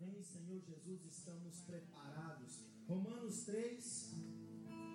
[0.00, 2.60] vem, Senhor Jesus, estamos preparados.
[2.86, 4.14] Romanos 3,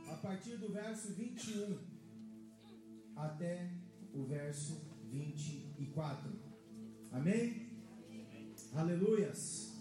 [0.07, 1.77] a partir do verso 21
[3.15, 3.71] até
[4.13, 6.31] o verso 24.
[7.11, 7.69] Amém?
[8.73, 9.71] Aleluias.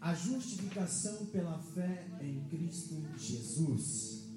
[0.00, 4.30] A justificação pela fé em Cristo Jesus.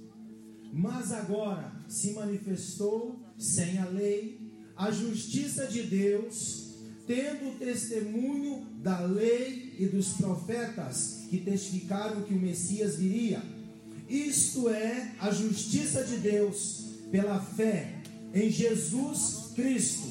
[0.73, 4.43] Mas agora se manifestou sem a lei
[4.75, 6.73] a justiça de Deus,
[7.05, 13.41] tendo o testemunho da lei e dos profetas que testificaram que o Messias viria.
[14.09, 17.95] Isto é a justiça de Deus pela fé
[18.33, 20.07] em Jesus Cristo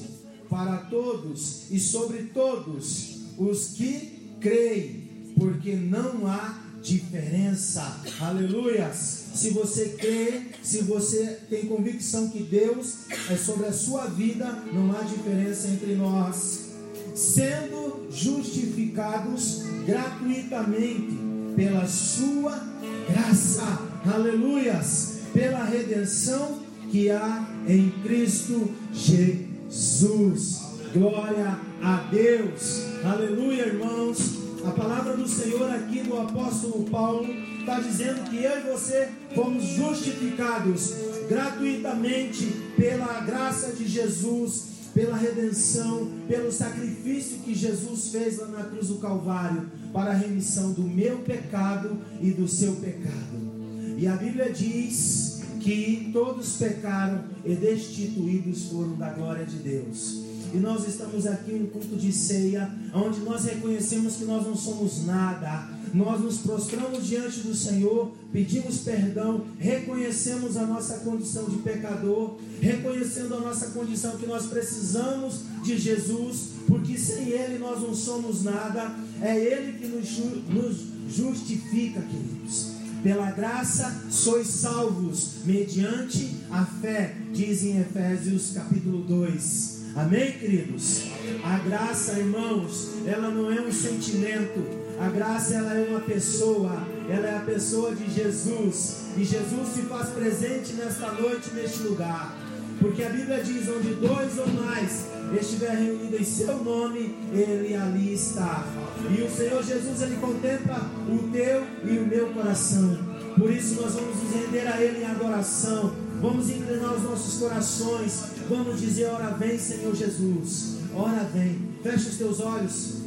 [0.49, 8.01] para todos e sobre todos os que creem, porque não há diferença.
[8.19, 9.23] Aleluias.
[9.33, 14.95] Se você crê, se você tem convicção que Deus é sobre a sua vida, não
[14.95, 16.73] há diferença entre nós.
[17.15, 17.72] Sendo
[18.13, 21.17] justificados gratuitamente
[21.55, 22.61] pela sua
[23.09, 23.79] graça.
[24.05, 25.19] Aleluias.
[25.33, 26.59] Pela redenção
[26.91, 30.61] que há em Cristo Jesus.
[30.93, 32.83] Glória a Deus.
[33.03, 34.43] Aleluia, irmãos.
[34.63, 37.27] A palavra do Senhor aqui do apóstolo Paulo
[37.59, 40.93] está dizendo que eu e você fomos justificados
[41.27, 42.45] gratuitamente
[42.77, 48.95] pela graça de Jesus, pela redenção, pelo sacrifício que Jesus fez lá na cruz do
[48.95, 53.53] Calvário para a remissão do meu pecado e do seu pecado.
[53.97, 60.21] E a Bíblia diz que todos pecaram e destituídos foram da glória de Deus.
[60.53, 64.55] E nós estamos aqui em um culto de ceia, onde nós reconhecemos que nós não
[64.55, 65.67] somos nada.
[65.93, 73.35] Nós nos prostramos diante do Senhor, pedimos perdão, reconhecemos a nossa condição de pecador, reconhecendo
[73.35, 78.95] a nossa condição que nós precisamos de Jesus, porque sem Ele nós não somos nada.
[79.21, 80.17] É Ele que nos,
[80.49, 80.77] nos
[81.15, 82.71] justifica, queridos.
[83.03, 89.83] Pela graça sois salvos, mediante a fé, diz em Efésios capítulo 2.
[89.95, 91.03] Amém, queridos?
[91.43, 94.82] A graça, irmãos, ela não é um sentimento.
[94.99, 96.71] A graça, ela é uma pessoa.
[97.09, 99.03] Ela é a pessoa de Jesus.
[99.17, 102.35] E Jesus se faz presente nesta noite, neste lugar.
[102.79, 105.05] Porque a Bíblia diz: onde dois ou mais
[105.39, 108.65] estiver reunido em seu nome, Ele ali está.
[109.09, 112.97] E o Senhor Jesus, Ele contempla o teu e o meu coração.
[113.37, 115.93] Por isso nós vamos nos render a Ele em adoração.
[116.21, 118.23] Vamos inclinar os nossos corações.
[118.49, 120.77] Vamos dizer: Ora vem, Senhor Jesus.
[120.95, 121.73] Ora vem.
[121.81, 123.02] Fecha os teus olhos.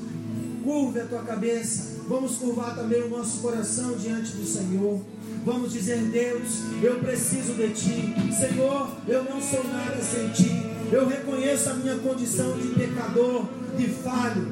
[0.66, 1.94] Curve a tua cabeça.
[2.08, 5.00] Vamos curvar também o nosso coração diante do Senhor.
[5.44, 8.14] Vamos dizer: Deus, eu preciso de ti.
[8.36, 10.50] Senhor, eu não sou nada sem ti.
[10.90, 13.44] Eu reconheço a minha condição de pecador,
[13.76, 14.44] de falho.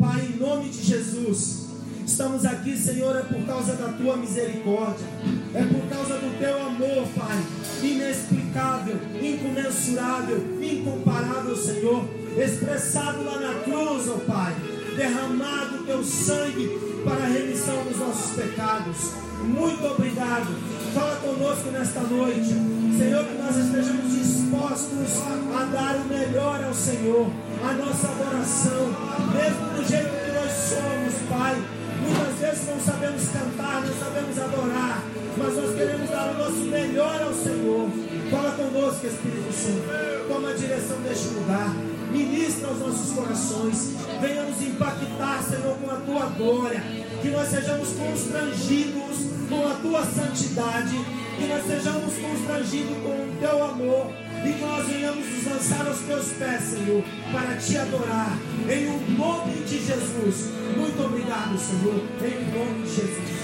[0.00, 1.68] Pai, em nome de Jesus.
[2.04, 5.06] Estamos aqui, Senhor, é por causa da tua misericórdia,
[5.54, 7.38] é por causa do teu amor, Pai,
[7.84, 12.04] inexplicável, incomensurável, incomparável, Senhor,
[12.36, 14.56] expressado lá na cruz, ó oh, Pai,
[15.00, 19.12] derramado o teu sangue para a remissão dos nossos pecados.
[19.42, 20.54] Muito obrigado.
[20.92, 22.52] Fala conosco nesta noite,
[22.98, 25.22] Senhor, que nós estejamos dispostos
[25.56, 27.30] a dar o melhor ao Senhor,
[27.64, 28.88] a nossa adoração,
[29.32, 31.56] mesmo do jeito que nós somos, Pai
[32.00, 35.04] Muitas vezes não sabemos cantar, não sabemos adorar,
[35.36, 37.88] mas nós queremos dar o nosso melhor ao Senhor.
[38.30, 40.28] Fala conosco, Espírito Santo.
[40.28, 41.74] Toma a direção deste lugar.
[42.10, 43.94] Ministra aos nossos corações.
[44.20, 46.82] Venha nos impactar, Senhor, com a tua glória.
[47.22, 49.16] Que nós sejamos constrangidos
[49.48, 50.96] com a tua santidade.
[51.36, 54.12] Que nós sejamos constrangidos com o teu amor
[54.44, 58.38] e que nós venhamos nos lançar aos teus pés, Senhor, para te adorar,
[58.68, 60.50] em o nome de Jesus.
[60.76, 63.40] Muito obrigado, Senhor, em nome de Jesus.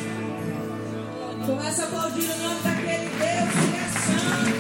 [1.47, 4.56] Começa a aplaudir o nome daquele Deus que é santo.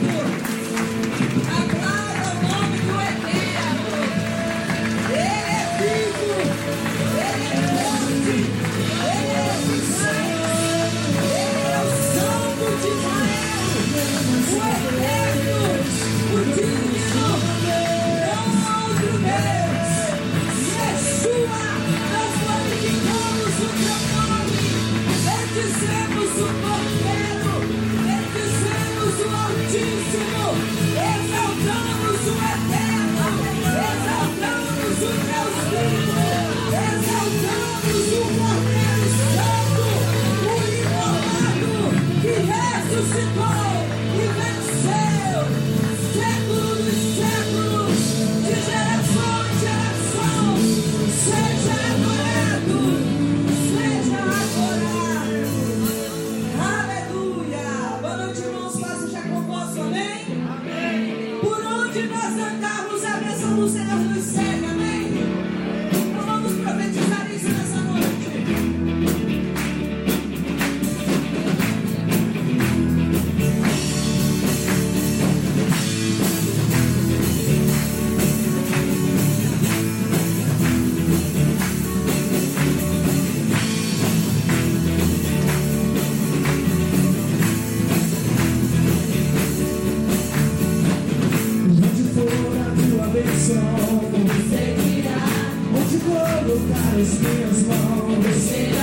[96.96, 98.75] Colocar as minhas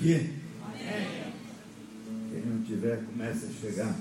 [0.00, 0.30] aqui?
[0.64, 1.32] Amém.
[2.32, 3.94] Quem não tiver, comece a chegar.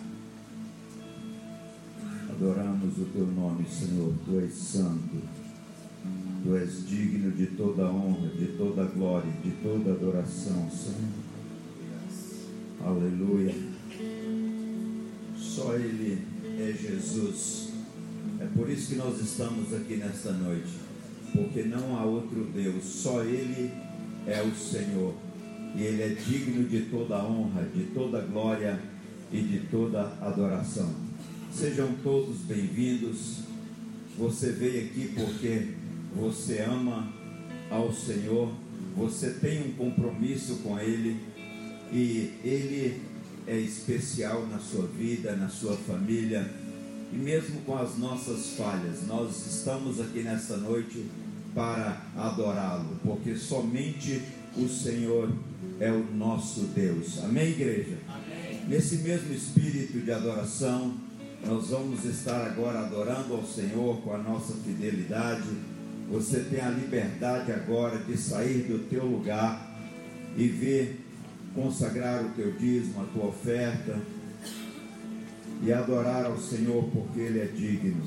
[2.29, 4.13] Adoramos o teu nome, Senhor.
[4.25, 5.21] Tu és santo.
[6.43, 11.19] Tu és digno de toda honra, de toda glória, de toda adoração, Senhor.
[12.81, 13.53] Aleluia.
[15.37, 16.25] Só Ele
[16.57, 17.73] é Jesus.
[18.39, 20.79] É por isso que nós estamos aqui nesta noite.
[21.33, 23.69] Porque não há outro Deus, só Ele
[24.25, 25.28] é o Senhor.
[25.75, 28.79] E Ele é digno de toda honra, de toda glória
[29.31, 30.89] e de toda adoração.
[31.51, 33.43] Sejam todos bem-vindos.
[34.17, 35.67] Você veio aqui porque
[36.15, 37.11] você ama
[37.69, 38.51] ao Senhor,
[38.95, 41.17] você tem um compromisso com Ele
[41.91, 43.01] e Ele
[43.47, 46.49] é especial na sua vida, na sua família
[47.11, 51.05] e mesmo com as nossas falhas, nós estamos aqui nesta noite
[51.55, 54.21] para adorá-lo, porque somente
[54.57, 55.31] o Senhor
[55.79, 57.23] é o nosso Deus.
[57.23, 57.97] Amém, igreja?
[58.07, 58.61] Amém.
[58.67, 60.95] Nesse mesmo espírito de adoração,
[61.45, 65.49] nós vamos estar agora adorando ao Senhor com a nossa fidelidade.
[66.11, 69.69] Você tem a liberdade agora de sair do teu lugar
[70.35, 70.99] e ver,
[71.55, 73.97] consagrar o teu dízimo, a tua oferta
[75.63, 78.03] e adorar ao Senhor porque Ele é digno.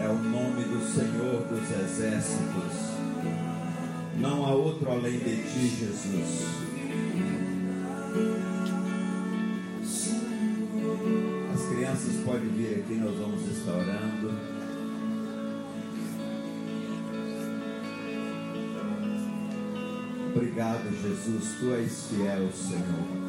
[0.00, 2.88] É o nome do Senhor dos exércitos.
[4.18, 6.46] Não há outro além de ti, Jesus.
[11.54, 14.58] As crianças podem vir aqui, nós vamos estar orando.
[20.34, 23.27] Obrigado, Jesus, tu és fiel, Senhor.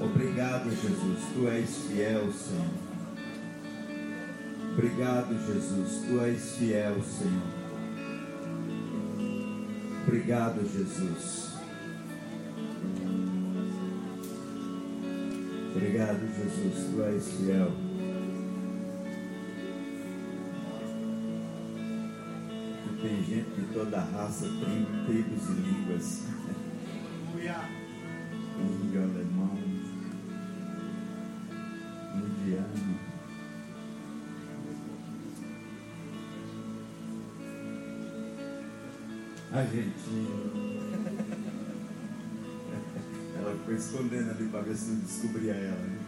[0.00, 2.88] Obrigado, Jesus, tu és fiel, Senhor.
[4.72, 7.58] Obrigado, Jesus, tu és fiel, Senhor.
[10.06, 11.48] Obrigado, Jesus.
[15.74, 17.72] Obrigado, Jesus, tu és fiel.
[22.84, 26.22] Tu tem gente de toda raça, tri- tribos e línguas.
[27.32, 27.56] Aleluia.
[28.58, 29.56] Índio, alemão,
[32.48, 32.98] indiano.
[39.52, 39.88] Argentina.
[43.38, 45.80] Ela ficou escondendo ali para ver se não descobria ela.
[45.80, 45.98] né?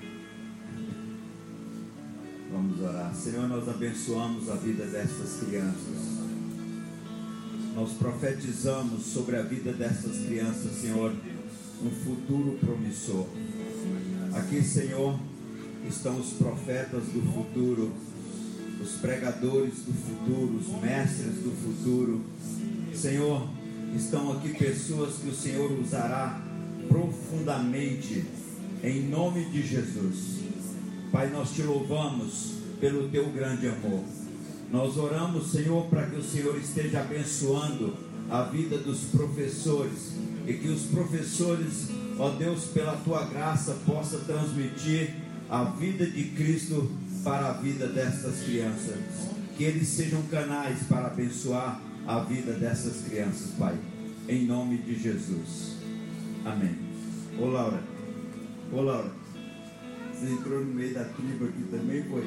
[2.50, 3.14] Vamos orar.
[3.14, 6.20] Senhor, nós abençoamos a vida destas crianças.
[7.74, 11.14] Nós profetizamos sobre a vida dessas crianças, Senhor,
[11.82, 13.28] um futuro promissor.
[14.34, 15.18] Aqui, Senhor,
[15.88, 17.92] estão os profetas do futuro,
[18.80, 22.24] os pregadores do futuro, os mestres do futuro.
[22.94, 23.48] Senhor,
[23.94, 26.40] estão aqui pessoas que o Senhor usará
[26.88, 28.24] profundamente
[28.82, 30.40] em nome de Jesus.
[31.12, 34.02] Pai, nós te louvamos pelo teu grande amor.
[34.72, 37.94] Nós oramos, Senhor, para que o Senhor esteja abençoando
[38.30, 40.14] a vida dos professores
[40.46, 45.14] e que os professores, ó Deus, pela tua graça, possa transmitir
[45.50, 46.88] a vida de Cristo
[47.24, 48.96] para a vida destas crianças.
[49.56, 53.76] Que eles sejam canais para abençoar a vida dessas crianças, Pai.
[54.28, 55.76] Em nome de Jesus.
[56.44, 56.78] Amém.
[57.38, 57.82] Ô Laura.
[58.72, 59.10] Ô Laura.
[60.14, 62.24] Você entrou no meio da tribo aqui também, foi?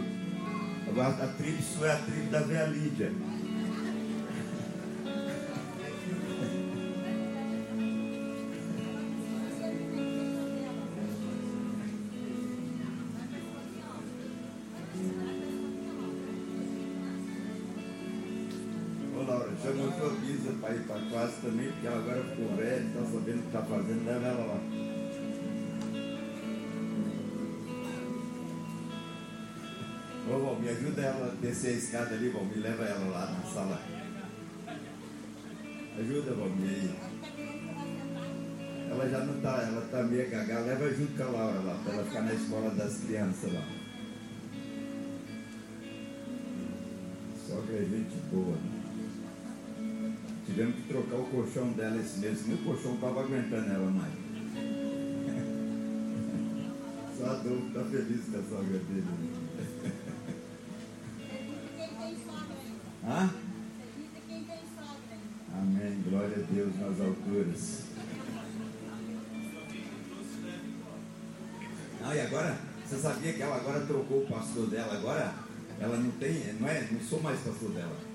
[0.88, 3.12] Agora a tribo sua é a tribo da velha Lídia.
[23.54, 24.60] Está está fazendo, leva ela lá.
[30.28, 33.32] Ô, Val, me ajuda ela a descer a escada ali, Val, me leva ela lá
[33.32, 33.80] na sala.
[36.00, 36.96] Ajuda, Val, me aí.
[38.90, 41.94] Ela já não tá, ela tá meio gaga, leva junto com a Laura lá, para
[41.94, 43.68] ela ficar na escola das crianças lá.
[47.48, 48.56] Só que é gente boa.
[48.56, 48.73] né?
[50.54, 54.14] Tivemos que trocar o colchão dela esse mês, nem o colchão estava aguentando ela mais.
[57.18, 59.02] Só a dor está feliz com a sogra dele.
[59.02, 59.92] Né?
[63.04, 63.34] Hã?
[65.58, 67.86] Amém, glória a Deus nas alturas.
[72.04, 75.34] ah e agora, você sabia que ela agora trocou o pastor dela, agora
[75.80, 78.13] ela não tem, não é, não sou mais pastor dela.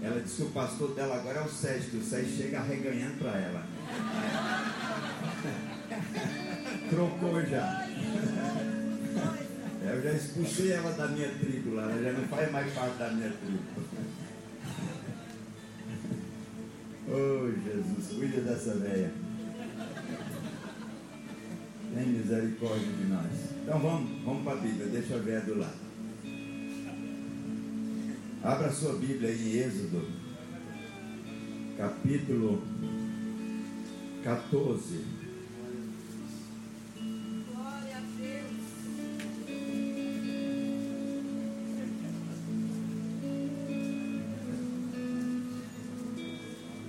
[0.00, 3.36] Ela disse que o pastor dela agora é o Sérgio, o Sérgio chega arreganhando para
[3.38, 3.66] ela.
[6.88, 7.84] Trocou já.
[9.82, 13.10] Eu já expulsei ela da minha tribo lá, ela já não faz mais parte da
[13.10, 13.62] minha tribo.
[17.10, 19.10] Oh Jesus, cuida dessa velha.
[21.94, 23.32] Tem misericórdia de nós.
[23.62, 25.87] Então vamos, vamos para a Bíblia, deixa a ver do lado.
[28.42, 30.00] Abra sua Bíblia em Êxodo,
[31.76, 32.62] capítulo
[34.22, 35.04] 14.
[37.52, 38.58] Glória a Deus.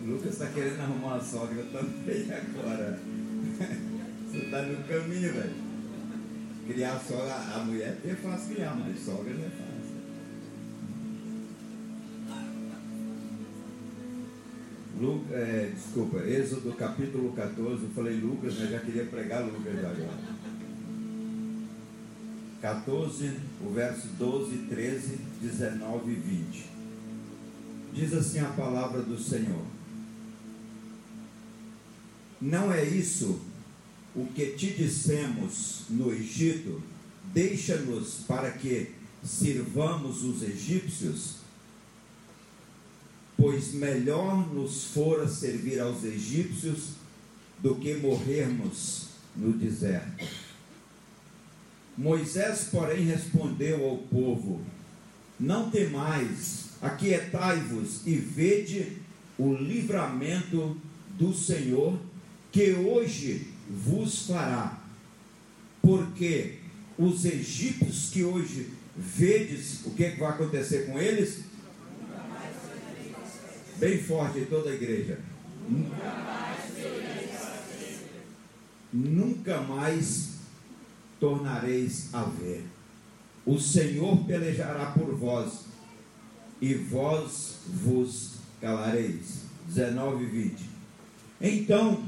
[0.05, 2.99] Lucas está querendo arrumar uma sogra também agora.
[4.29, 5.55] Você está no caminho, velho.
[6.67, 9.68] Criar sogra, a mulher é fácil criar, mas sogra não é fácil.
[14.99, 20.19] Lu, é, desculpa, Êxodo capítulo 14, eu falei Lucas, mas já queria pregar Lucas agora.
[22.61, 23.31] 14,
[23.65, 26.65] o verso 12, 13, 19 e 20.
[27.93, 29.63] Diz assim a palavra do Senhor.
[32.41, 33.39] Não é isso
[34.13, 36.81] o que te dissemos no Egito?
[37.33, 38.91] Deixa-nos para que
[39.23, 41.38] sirvamos os egípcios?
[43.39, 46.89] Pois melhor nos fora servir aos egípcios
[47.59, 50.27] do que morrermos no deserto.
[51.97, 54.59] Moisés, porém, respondeu ao povo:
[55.39, 58.97] Não temais, aquietai-vos e vede
[59.37, 60.75] o livramento
[61.17, 61.97] do Senhor
[62.51, 64.81] que hoje vos fará.
[65.81, 66.55] Porque
[66.97, 71.48] os egípcios que hoje vedes, o que, é que vai acontecer com eles?
[73.79, 75.19] Bem forte em toda a igreja.
[78.91, 80.31] Nunca mais
[81.19, 82.65] tornareis a ver.
[83.45, 85.65] O Senhor pelejará por vós,
[86.61, 89.49] e vós vos calareis.
[89.67, 90.69] 19 e 20.
[91.41, 92.03] Então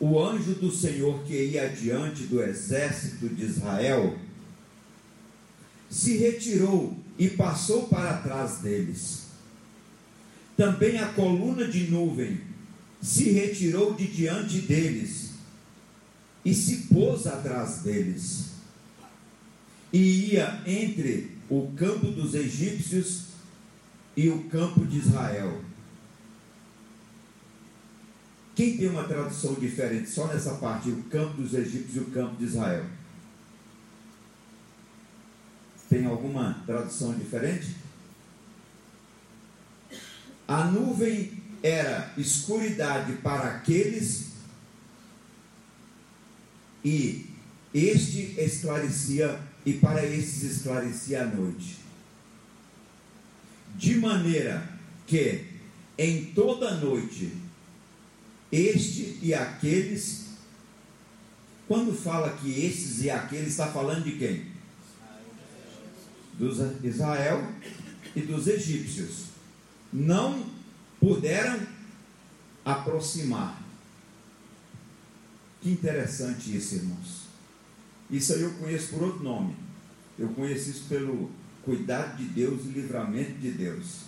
[0.00, 4.18] o anjo do Senhor que ia adiante do exército de Israel
[5.88, 9.23] se retirou e passou para trás deles.
[10.56, 12.40] Também a coluna de nuvem
[13.02, 15.32] se retirou de diante deles
[16.44, 18.50] e se pôs atrás deles.
[19.92, 23.24] E ia entre o campo dos egípcios
[24.16, 25.60] e o campo de Israel.
[28.54, 32.36] Quem tem uma tradução diferente só nessa parte, o campo dos egípcios e o campo
[32.36, 32.84] de Israel?
[35.88, 37.83] Tem alguma tradução diferente?
[40.46, 41.32] A nuvem
[41.62, 44.26] era escuridade para aqueles
[46.84, 47.26] e
[47.72, 51.78] este esclarecia e para estes esclarecia a noite.
[53.76, 54.68] De maneira
[55.06, 55.46] que
[55.96, 57.32] em toda noite
[58.54, 60.24] este e aqueles.
[61.66, 64.46] Quando fala que estes e aqueles, está falando de quem?
[66.38, 67.52] Dos Israel
[68.14, 69.23] e dos egípcios.
[69.94, 70.44] Não
[70.98, 71.60] puderam
[72.64, 73.62] aproximar.
[75.60, 77.24] Que interessante isso, irmãos.
[78.10, 79.54] Isso aí eu conheço por outro nome.
[80.18, 81.30] Eu conheço isso pelo
[81.62, 84.00] cuidado de Deus e livramento de Deus.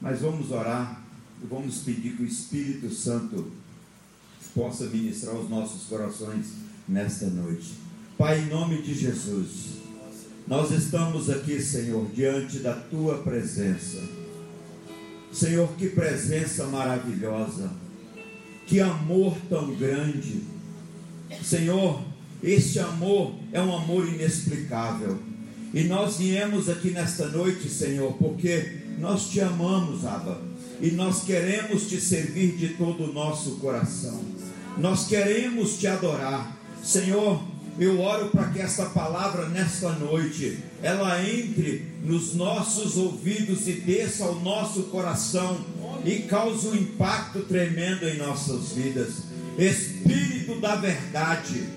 [0.00, 1.02] Mas vamos orar
[1.42, 3.52] e vamos pedir que o Espírito Santo
[4.54, 6.46] possa ministrar os nossos corações
[6.88, 7.74] nesta noite.
[8.16, 9.79] Pai, em nome de Jesus,
[10.50, 14.02] nós estamos aqui, Senhor, diante da tua presença.
[15.32, 17.70] Senhor, que presença maravilhosa,
[18.66, 20.42] que amor tão grande.
[21.40, 22.02] Senhor,
[22.42, 25.20] este amor é um amor inexplicável.
[25.72, 31.88] E nós viemos aqui nesta noite, Senhor, porque nós te amamos, Abba e nós queremos
[31.88, 34.20] te servir de todo o nosso coração.
[34.76, 36.56] Nós queremos te adorar.
[36.82, 37.40] Senhor,
[37.78, 44.24] eu oro para que esta palavra nesta noite ela entre nos nossos ouvidos e desça
[44.24, 45.58] ao nosso coração
[46.04, 49.22] e cause um impacto tremendo em nossas vidas.
[49.58, 51.68] Espírito da verdade,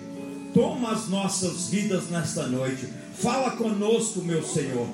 [0.54, 2.88] toma as nossas vidas nesta noite.
[3.18, 4.88] Fala conosco, meu Senhor.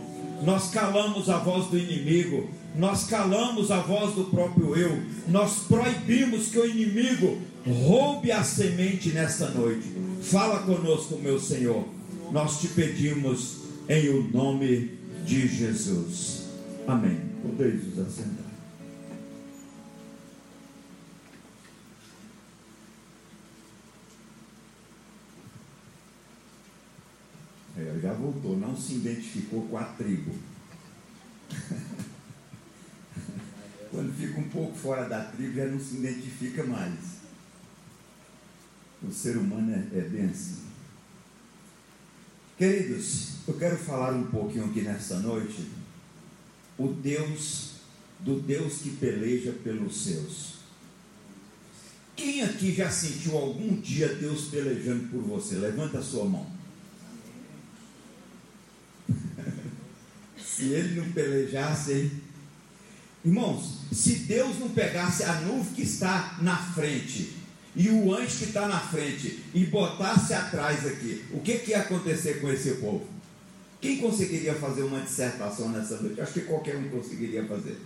[0.43, 6.47] Nós calamos a voz do inimigo, nós calamos a voz do próprio eu, nós proibimos
[6.47, 7.37] que o inimigo
[7.67, 9.87] roube a semente nesta noite.
[10.21, 11.87] Fala conosco, meu Senhor.
[12.31, 16.43] Nós te pedimos em o nome de Jesus.
[16.87, 17.19] Amém.
[17.41, 18.49] Podeis nos assentar.
[27.77, 30.31] É, já voltou, não se identificou com a tribo.
[33.89, 37.19] Quando fica um pouco fora da tribo, já não se identifica mais.
[39.09, 40.59] O ser humano é, é bem assim.
[42.55, 45.67] Queridos, eu quero falar um pouquinho aqui nessa noite
[46.77, 47.71] o Deus
[48.19, 50.59] do Deus que peleja pelos seus.
[52.15, 55.55] Quem aqui já sentiu algum dia Deus pelejando por você?
[55.55, 56.45] Levanta a sua mão.
[60.37, 62.11] se ele não pelejasse?
[63.25, 67.38] Irmãos, se Deus não pegasse a nuvem que está na frente
[67.79, 71.79] e o anjo que está na frente e botasse atrás aqui, o que, que ia
[71.79, 73.07] acontecer com esse povo?
[73.79, 76.19] Quem conseguiria fazer uma dissertação nessa noite?
[76.19, 77.79] Acho que qualquer um conseguiria fazer.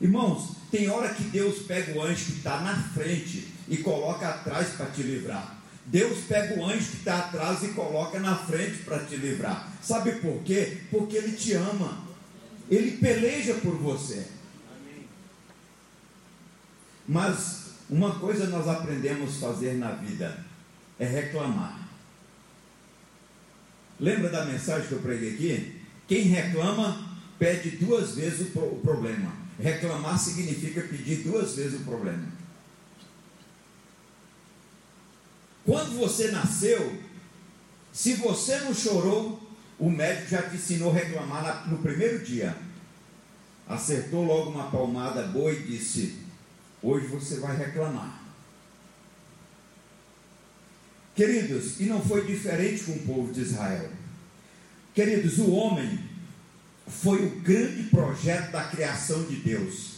[0.00, 4.68] Irmãos, tem hora que Deus pega o anjo que está na frente e coloca atrás
[4.70, 5.58] para te livrar.
[5.84, 9.70] Deus pega o anjo que está atrás e coloca na frente para te livrar.
[9.82, 10.78] Sabe por quê?
[10.90, 12.02] Porque Ele te ama.
[12.70, 14.26] Ele peleja por você.
[17.06, 20.44] Mas uma coisa nós aprendemos a fazer na vida
[20.98, 21.88] é reclamar.
[24.00, 25.80] Lembra da mensagem que eu preguei aqui?
[26.08, 29.32] Quem reclama pede duas vezes o, problema.
[29.58, 32.26] Reclamar significa pedir duas vezes o problema.
[35.64, 37.00] Quando você nasceu,
[37.92, 39.40] se você não chorou,
[39.78, 42.56] o médico já te ensinou a reclamar no primeiro dia.
[43.66, 46.23] Acertou logo uma palmada boa e disse:
[46.84, 48.22] Hoje você vai reclamar.
[51.16, 53.90] Queridos, e não foi diferente com o povo de Israel.
[54.94, 55.98] Queridos, o homem
[56.86, 59.94] foi o grande projeto da criação de Deus.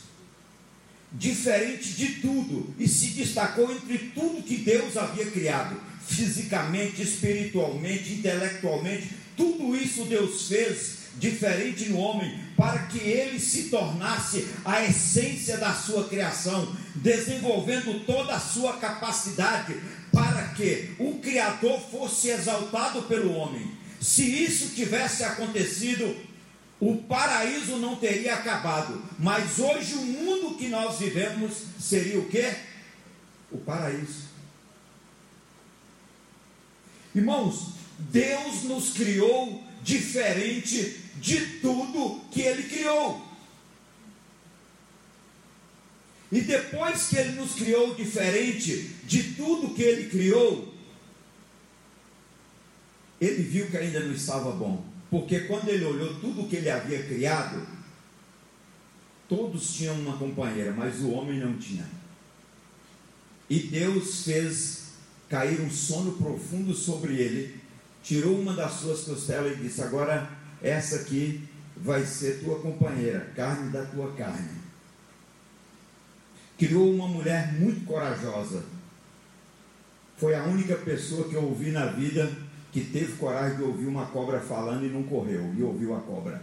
[1.11, 9.11] Diferente de tudo, e se destacou entre tudo que Deus havia criado, fisicamente, espiritualmente, intelectualmente,
[9.37, 15.75] tudo isso Deus fez diferente no homem, para que ele se tornasse a essência da
[15.75, 19.75] sua criação, desenvolvendo toda a sua capacidade,
[20.13, 23.71] para que o Criador fosse exaltado pelo homem.
[24.01, 26.17] Se isso tivesse acontecido,
[26.79, 32.55] o paraíso não teria acabado, mas hoje o mundo que nós vivemos seria o que?
[33.51, 34.27] O paraíso.
[37.15, 43.25] Irmãos, Deus nos criou diferente de tudo que Ele criou.
[46.31, 50.75] E depois que Ele nos criou diferente de tudo que Ele criou,
[53.21, 54.85] Ele viu que ainda não estava bom.
[55.09, 57.65] Porque quando Ele olhou tudo que Ele havia criado,
[59.29, 61.89] todos tinham uma companheira, mas o homem não tinha.
[63.49, 64.87] E Deus fez
[65.29, 67.66] cair um sono profundo sobre ele,
[68.07, 70.31] tirou uma das suas costelas e disse: Agora
[70.63, 71.47] essa aqui
[71.77, 74.65] vai ser tua companheira, carne da tua carne.
[76.57, 78.65] Criou uma mulher muito corajosa.
[80.17, 82.33] Foi a única pessoa que eu ouvi na vida
[82.73, 86.41] que teve coragem de ouvir uma cobra falando e não correu, e ouviu a cobra.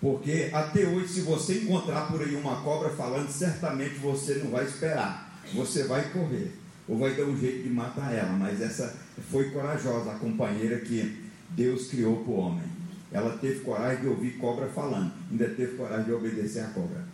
[0.00, 4.64] Porque até hoje, se você encontrar por aí uma cobra falando, certamente você não vai
[4.64, 8.94] esperar, você vai correr ou vai dar um jeito de matar ela, mas essa
[9.30, 12.74] foi corajosa, a companheira que Deus criou para o homem.
[13.10, 17.04] Ela teve coragem de ouvir cobra falando, ainda teve coragem de obedecer a cobra.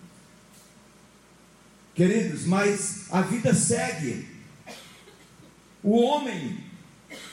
[1.95, 4.27] Queridos, mas a vida segue.
[5.83, 6.59] O homem,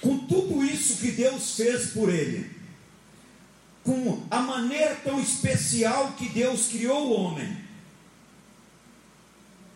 [0.01, 2.49] com tudo isso que Deus fez por ele,
[3.83, 7.57] com a maneira tão especial que Deus criou o homem,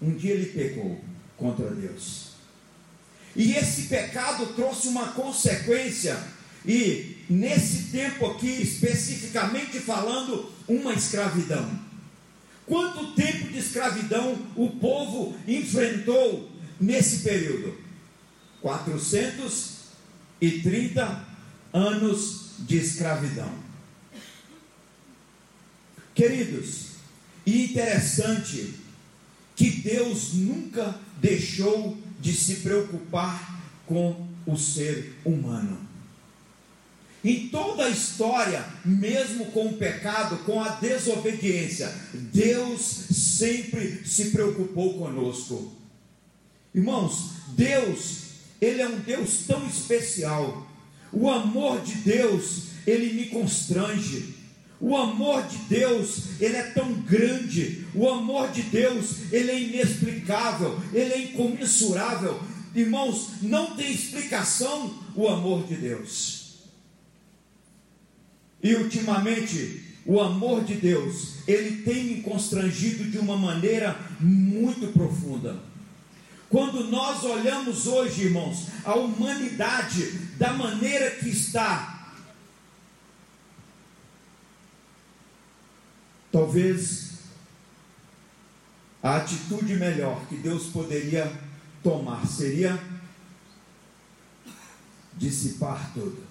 [0.01, 0.99] um dia ele pecou
[1.37, 2.30] contra Deus.
[3.35, 6.17] E esse pecado trouxe uma consequência,
[6.65, 11.79] e nesse tempo aqui, especificamente falando, uma escravidão.
[12.65, 17.77] Quanto tempo de escravidão o povo enfrentou nesse período?
[18.61, 21.27] 430
[21.73, 23.51] anos de escravidão.
[26.13, 26.91] Queridos,
[27.45, 28.75] e interessante
[29.55, 35.89] que Deus nunca deixou de se preocupar com o ser humano.
[37.23, 44.97] Em toda a história, mesmo com o pecado, com a desobediência, Deus sempre se preocupou
[44.97, 45.71] conosco.
[46.73, 48.21] Irmãos, Deus,
[48.59, 50.67] Ele é um Deus tão especial.
[51.11, 54.40] O amor de Deus, Ele me constrange.
[54.81, 57.85] O amor de Deus, ele é tão grande.
[57.93, 62.41] O amor de Deus, ele é inexplicável, ele é incomensurável.
[62.73, 66.41] Irmãos, não tem explicação o amor de Deus.
[68.63, 75.59] E ultimamente, o amor de Deus, ele tem me constrangido de uma maneira muito profunda.
[76.49, 82.00] Quando nós olhamos hoje, irmãos, a humanidade da maneira que está,
[86.31, 87.11] talvez
[89.03, 91.31] a atitude melhor que Deus poderia
[91.83, 92.79] tomar seria
[95.15, 96.23] dissipar tudo.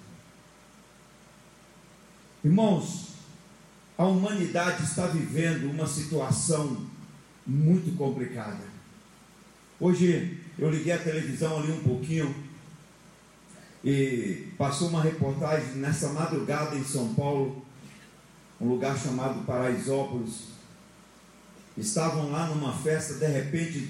[2.43, 3.09] Irmãos,
[3.97, 6.87] a humanidade está vivendo uma situação
[7.45, 8.63] muito complicada.
[9.79, 12.33] Hoje eu liguei a televisão ali um pouquinho
[13.83, 17.65] e passou uma reportagem nessa madrugada em São Paulo,
[18.61, 20.51] um lugar chamado Paraisópolis.
[21.75, 23.89] Estavam lá numa festa, de repente,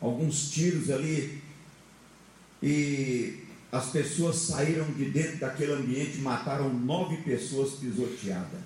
[0.00, 1.42] alguns tiros ali
[2.62, 8.60] e as pessoas saíram de dentro daquele ambiente, mataram nove pessoas pisoteadas.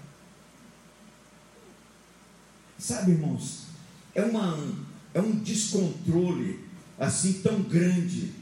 [2.78, 3.66] Sabe, irmãos,
[4.14, 4.58] é, uma,
[5.12, 6.64] é um descontrole
[6.98, 8.32] assim tão grande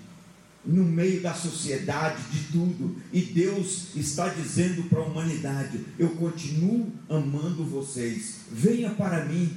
[0.64, 6.92] no meio da sociedade, de tudo, e Deus está dizendo para a humanidade: Eu continuo
[7.08, 9.50] amando vocês, venha para mim.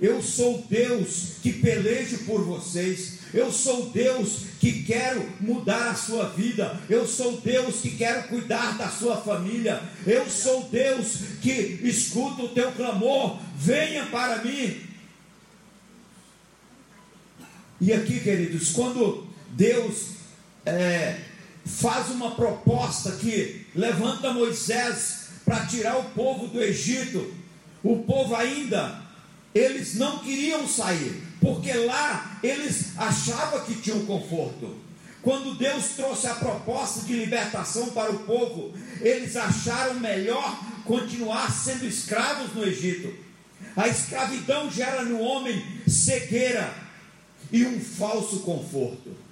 [0.00, 3.20] Eu sou Deus que pelejo por vocês.
[3.32, 6.80] Eu sou Deus que quero mudar a sua vida.
[6.90, 9.80] Eu sou Deus que quero cuidar da sua família.
[10.04, 13.38] Eu sou Deus que escuta o teu clamor.
[13.56, 14.80] Venha para mim.
[17.80, 20.14] E aqui, queridos, quando Deus
[20.66, 21.20] é,
[21.64, 27.32] faz uma proposta que levanta Moisés para tirar o povo do Egito,
[27.82, 29.04] o povo ainda
[29.54, 34.74] eles não queriam sair, porque lá eles achavam que tinham conforto.
[35.22, 41.86] Quando Deus trouxe a proposta de libertação para o povo, eles acharam melhor continuar sendo
[41.86, 43.14] escravos no Egito.
[43.76, 46.74] A escravidão gera no homem cegueira
[47.50, 49.23] e um falso conforto.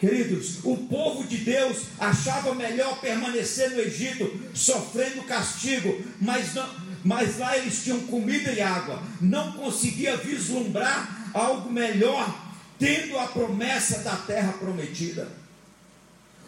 [0.00, 6.66] Queridos, o povo de Deus achava melhor permanecer no Egito, sofrendo castigo, mas, não,
[7.04, 13.98] mas lá eles tinham comida e água, não conseguia vislumbrar algo melhor, tendo a promessa
[13.98, 15.28] da terra prometida.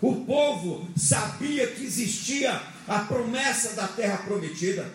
[0.01, 4.91] O povo sabia que existia a promessa da terra prometida,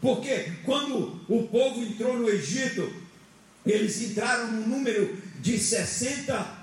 [0.00, 2.92] porque quando o povo entrou no Egito,
[3.64, 6.59] eles entraram no número de 60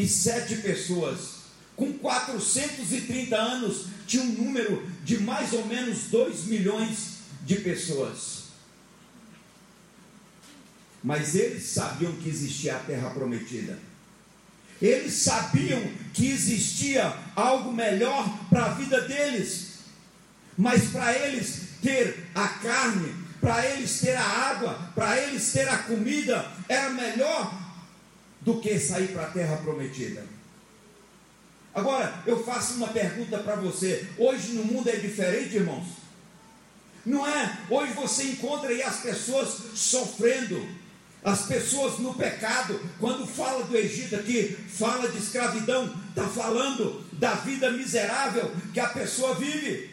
[0.00, 1.40] e sete pessoas.
[1.76, 8.40] Com 430 anos, tinha um número de mais ou menos 2 milhões de pessoas.
[11.02, 13.78] Mas eles sabiam que existia a terra prometida.
[14.80, 15.82] Eles sabiam
[16.12, 19.80] que existia algo melhor para a vida deles.
[20.56, 25.78] Mas para eles ter a carne, para eles ter a água, para eles ter a
[25.78, 27.69] comida, era melhor
[28.40, 30.24] do que sair para a terra prometida.
[31.74, 34.08] Agora, eu faço uma pergunta para você.
[34.18, 35.86] Hoje no mundo é diferente, irmãos?
[37.06, 37.58] Não é?
[37.70, 40.66] Hoje você encontra aí as pessoas sofrendo,
[41.22, 42.80] as pessoas no pecado.
[42.98, 48.88] Quando fala do Egito aqui, fala de escravidão, está falando da vida miserável que a
[48.88, 49.90] pessoa vive.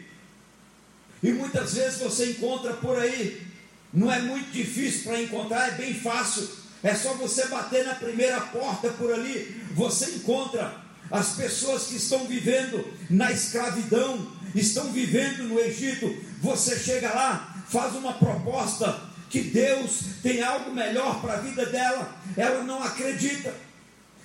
[1.22, 3.46] E muitas vezes você encontra por aí,
[3.92, 6.48] não é muito difícil para encontrar, é bem fácil
[6.82, 10.74] é só você bater na primeira porta por ali, você encontra
[11.10, 16.14] as pessoas que estão vivendo na escravidão, estão vivendo no Egito.
[16.40, 19.00] Você chega lá, faz uma proposta
[19.30, 23.52] que Deus tem algo melhor para a vida dela, ela não acredita.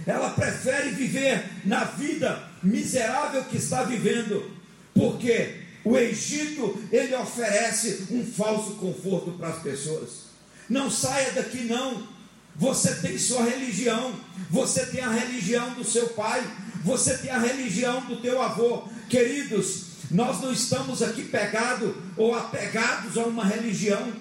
[0.06, 4.52] Ela prefere viver na vida miserável que está vivendo,
[4.94, 10.24] porque o Egito ele oferece um falso conforto para as pessoas.
[10.70, 12.08] Não saia daqui não.
[12.56, 14.14] Você tem sua religião,
[14.50, 16.44] você tem a religião do seu pai,
[16.84, 18.84] você tem a religião do teu avô.
[19.10, 24.14] Queridos, nós não estamos aqui pegados ou apegados a uma religião.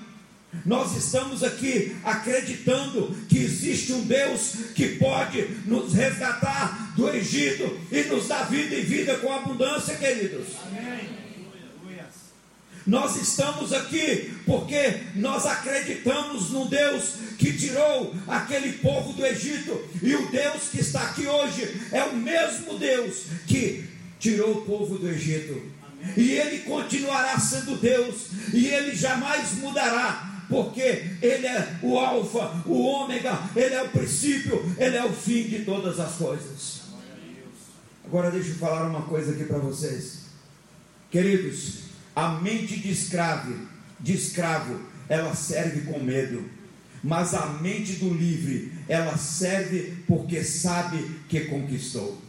[0.66, 8.02] Nós estamos aqui acreditando que existe um Deus que pode nos resgatar do Egito e
[8.04, 10.48] nos dar vida e vida com abundância, queridos.
[12.86, 20.14] Nós estamos aqui porque nós acreditamos no Deus que tirou aquele povo do Egito, e
[20.14, 25.08] o Deus que está aqui hoje é o mesmo Deus que tirou o povo do
[25.08, 25.60] Egito.
[26.16, 32.82] E ele continuará sendo Deus, e ele jamais mudará, porque Ele é o Alfa, o
[32.82, 36.82] Ômega, Ele é o princípio, Ele é o fim de todas as coisas.
[38.04, 40.26] Agora deixa eu falar uma coisa aqui para vocês,
[41.10, 41.81] queridos.
[42.14, 43.54] A mente de escravo,
[43.98, 46.48] de escravo, ela serve com medo,
[47.02, 52.20] mas a mente do livre, ela serve porque sabe que conquistou.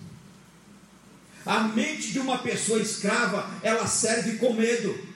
[1.45, 5.13] A mente de uma pessoa escrava, ela serve com medo.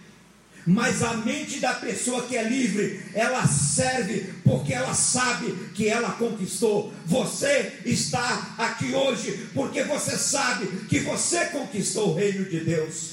[0.70, 6.12] Mas a mente da pessoa que é livre, ela serve porque ela sabe que ela
[6.12, 6.94] conquistou.
[7.06, 13.12] Você está aqui hoje porque você sabe que você conquistou o reino de Deus.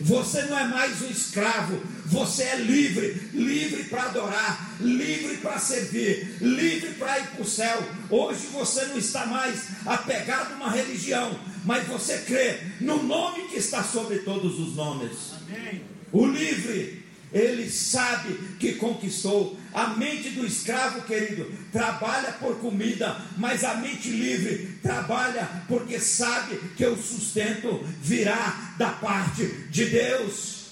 [0.00, 6.36] Você não é mais um escravo, você é livre, livre para adorar, livre para servir,
[6.40, 7.82] livre para ir para o céu.
[8.10, 13.56] Hoje você não está mais apegado a uma religião, mas você crê no nome que
[13.56, 15.32] está sobre todos os nomes.
[15.46, 15.82] Amém.
[16.12, 17.01] O livre,
[17.32, 19.58] ele sabe que conquistou.
[19.72, 26.56] A mente do escravo, querido, trabalha por comida, mas a mente livre trabalha porque sabe
[26.76, 30.62] que o sustento virá da parte de Deus.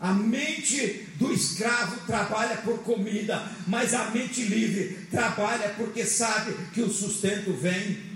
[0.00, 6.82] A mente do escravo trabalha por comida, mas a mente livre trabalha porque sabe que
[6.82, 8.13] o sustento vem.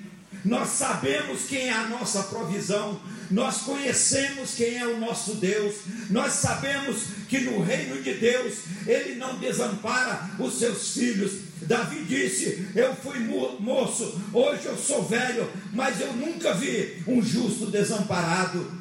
[0.49, 2.99] Nós sabemos quem é a nossa provisão,
[3.30, 5.74] nós conhecemos quem é o nosso Deus,
[6.09, 8.55] nós sabemos que no reino de Deus
[8.86, 11.32] Ele não desampara os seus filhos.
[11.61, 17.20] Davi disse: Eu fui mo- moço, hoje eu sou velho, mas eu nunca vi um
[17.20, 18.72] justo desamparado.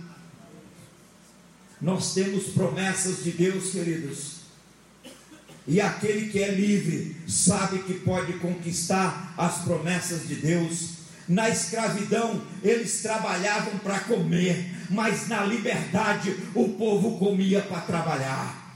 [1.82, 4.38] Nós temos promessas de Deus, queridos.
[5.68, 10.96] E aquele que é livre sabe que pode conquistar as promessas de Deus.
[11.28, 18.68] Na escravidão, eles trabalhavam para comer, mas na liberdade, o povo comia para trabalhar.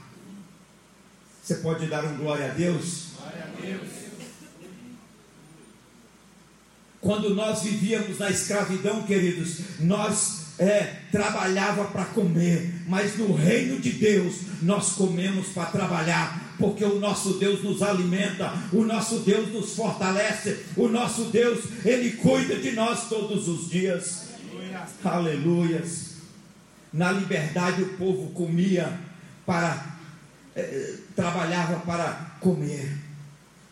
[1.42, 3.12] Você pode dar um glória a Deus?
[3.16, 3.88] Glória a Deus.
[7.00, 13.90] Quando nós vivíamos na escravidão, queridos, nós é, trabalhava para comer, mas no reino de
[13.90, 19.74] Deus nós comemos para trabalhar, porque o nosso Deus nos alimenta, o nosso Deus nos
[19.74, 24.28] fortalece, o nosso Deus, Ele cuida de nós todos os dias.
[24.48, 24.86] Aleluia.
[25.04, 26.12] Aleluias.
[26.92, 28.96] Na liberdade o povo comia
[29.44, 29.96] para
[30.54, 32.96] eh, trabalhava para comer.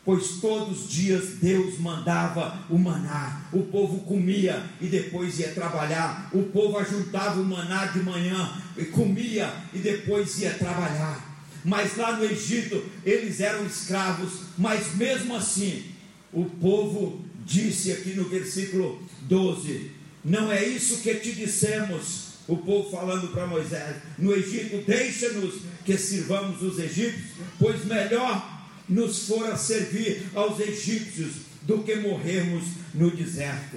[0.04, 6.28] Pois todos os dias Deus mandava o maná, o povo comia e depois ia trabalhar.
[6.32, 11.29] O povo ajuntava o maná de manhã e comia e depois ia trabalhar.
[11.64, 15.84] Mas lá no Egito eles eram escravos, mas mesmo assim
[16.32, 19.90] o povo disse aqui no versículo 12:
[20.24, 22.30] Não é isso que te dissemos.
[22.48, 29.28] O povo falando para Moisés: No Egito, deixa-nos que sirvamos os egípcios, pois melhor nos
[29.28, 33.76] fora servir aos egípcios do que morrermos no deserto.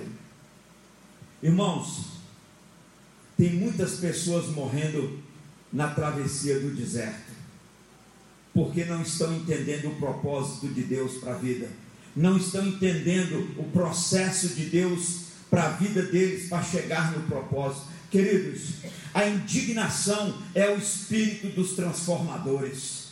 [1.42, 2.14] Irmãos,
[3.38, 5.20] tem muitas pessoas morrendo
[5.72, 7.33] na travessia do deserto,
[8.54, 11.68] porque não estão entendendo o propósito de Deus para a vida,
[12.16, 17.88] não estão entendendo o processo de Deus para a vida deles, para chegar no propósito.
[18.12, 18.74] Queridos,
[19.14, 23.04] a indignação é o espírito dos transformadores.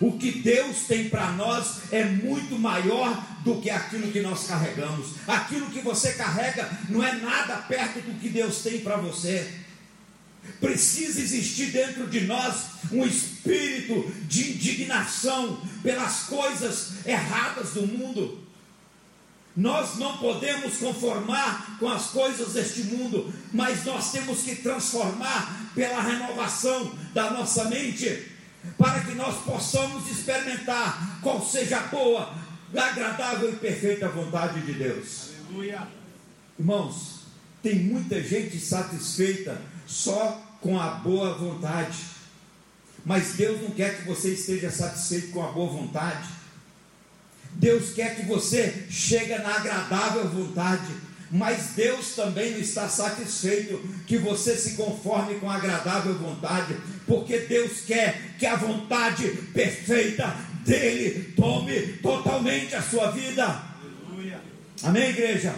[0.00, 5.08] O que Deus tem para nós é muito maior do que aquilo que nós carregamos.
[5.26, 9.50] Aquilo que você carrega não é nada perto do que Deus tem para você.
[10.60, 18.46] Precisa existir dentro de nós um espírito de indignação pelas coisas erradas do mundo.
[19.56, 26.00] Nós não podemos conformar com as coisas deste mundo, mas nós temos que transformar pela
[26.00, 28.38] renovação da nossa mente
[28.76, 32.34] para que nós possamos experimentar qual seja a boa,
[32.72, 35.30] agradável e perfeita vontade de Deus.
[35.48, 35.88] Aleluia.
[36.58, 37.22] Irmãos,
[37.62, 41.96] tem muita gente satisfeita só com a boa vontade,
[43.04, 46.28] mas Deus não quer que você esteja satisfeito com a boa vontade.
[47.54, 50.92] Deus quer que você chegue na agradável vontade,
[51.30, 56.76] mas Deus também não está satisfeito que você se conforme com a agradável vontade,
[57.06, 60.36] porque Deus quer que a vontade perfeita
[60.66, 63.62] dele tome totalmente a sua vida.
[64.82, 65.54] Amém, igreja?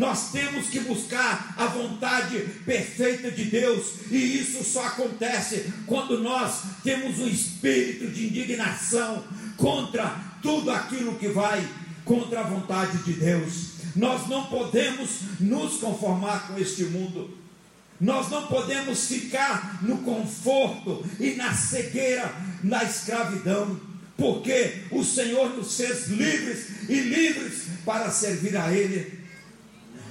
[0.00, 6.62] Nós temos que buscar a vontade perfeita de Deus, e isso só acontece quando nós
[6.82, 9.22] temos um espírito de indignação
[9.58, 11.62] contra tudo aquilo que vai
[12.02, 13.72] contra a vontade de Deus.
[13.94, 17.36] Nós não podemos nos conformar com este mundo.
[18.00, 22.34] Nós não podemos ficar no conforto e na cegueira,
[22.64, 23.78] na escravidão,
[24.16, 29.19] porque o Senhor nos fez livres e livres para servir a Ele.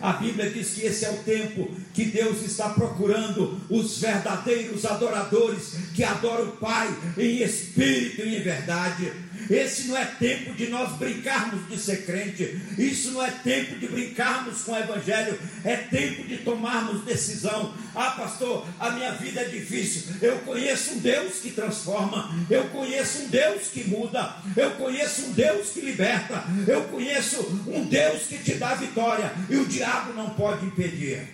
[0.01, 5.75] A Bíblia diz que esse é o tempo que Deus está procurando os verdadeiros adoradores
[5.93, 9.11] que adoram o Pai em espírito e em verdade.
[9.49, 12.61] Esse não é tempo de nós brincarmos de ser crente.
[12.77, 15.39] Isso não é tempo de brincarmos com o Evangelho.
[15.63, 17.73] É tempo de tomarmos decisão.
[17.95, 20.13] Ah, pastor, a minha vida é difícil.
[20.21, 22.45] Eu conheço um Deus que transforma.
[22.49, 24.35] Eu conheço um Deus que muda.
[24.55, 26.43] Eu conheço um Deus que liberta.
[26.67, 29.33] Eu conheço um Deus que te dá vitória.
[29.49, 31.27] E o diabo não pode impedir.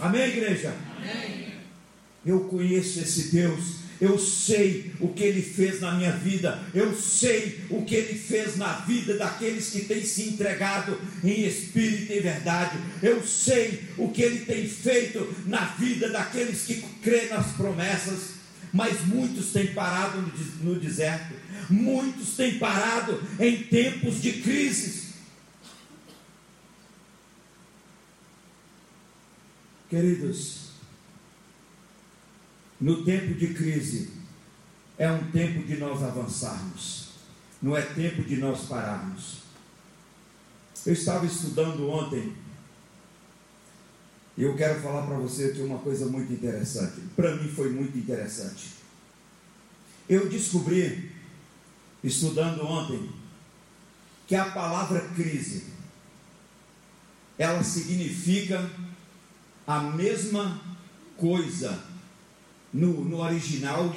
[0.00, 0.74] Amém, igreja?
[0.98, 1.54] Amém.
[2.24, 7.60] Eu conheço esse Deus eu sei o que ele fez na minha vida, eu sei
[7.70, 12.78] o que ele fez na vida daqueles que têm se entregado em espírito e verdade,
[13.02, 18.36] eu sei o que ele tem feito na vida daqueles que crêem nas promessas.
[18.72, 20.20] Mas muitos têm parado
[20.60, 21.34] no deserto,
[21.70, 25.14] muitos têm parado em tempos de crises.
[29.88, 30.65] Queridos,
[32.80, 34.10] no tempo de crise,
[34.98, 37.10] é um tempo de nós avançarmos,
[37.62, 39.42] não é tempo de nós pararmos.
[40.84, 42.34] Eu estava estudando ontem
[44.36, 47.00] e eu quero falar para você que uma coisa muito interessante.
[47.16, 48.74] Para mim foi muito interessante.
[50.08, 51.10] Eu descobri,
[52.04, 53.10] estudando ontem,
[54.26, 55.64] que a palavra crise
[57.38, 58.70] ela significa
[59.66, 60.60] a mesma
[61.16, 61.95] coisa
[62.76, 63.94] no, no original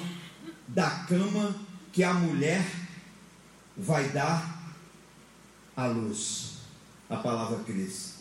[0.68, 1.56] da cama
[1.92, 2.66] que a mulher
[3.76, 4.74] vai dar
[5.76, 6.60] à luz.
[7.10, 8.20] A palavra crise.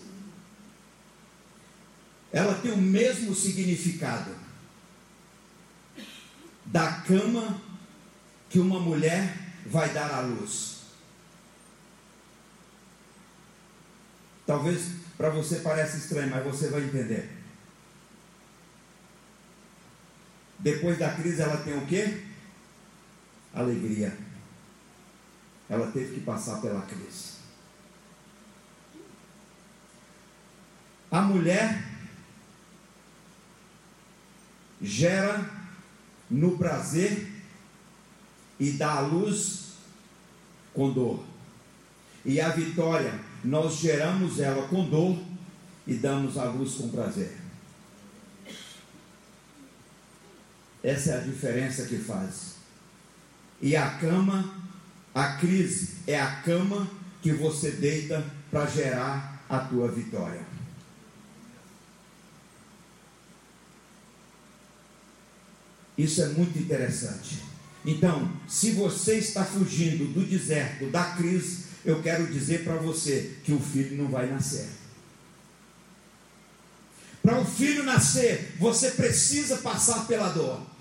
[2.32, 4.34] Ela tem o mesmo significado
[6.64, 7.60] da cama
[8.50, 9.36] que uma mulher
[9.66, 10.78] vai dar à luz.
[14.46, 17.37] Talvez para você pareça estranho, mas você vai entender.
[20.58, 22.22] Depois da crise ela tem o quê?
[23.54, 24.16] Alegria.
[25.68, 27.38] Ela teve que passar pela crise.
[31.10, 31.84] A mulher
[34.80, 35.48] gera
[36.30, 37.26] no prazer
[38.60, 39.74] e dá à luz
[40.74, 41.24] com dor.
[42.24, 45.18] E a vitória, nós geramos ela com dor
[45.86, 47.37] e damos à luz com prazer.
[50.88, 52.54] Essa é a diferença que faz.
[53.60, 54.54] E a cama,
[55.14, 60.40] a crise é a cama que você deita para gerar a tua vitória.
[65.98, 67.42] Isso é muito interessante.
[67.84, 73.52] Então, se você está fugindo do deserto, da crise, eu quero dizer para você que
[73.52, 74.70] o filho não vai nascer.
[77.22, 80.77] Para o filho nascer, você precisa passar pela dor.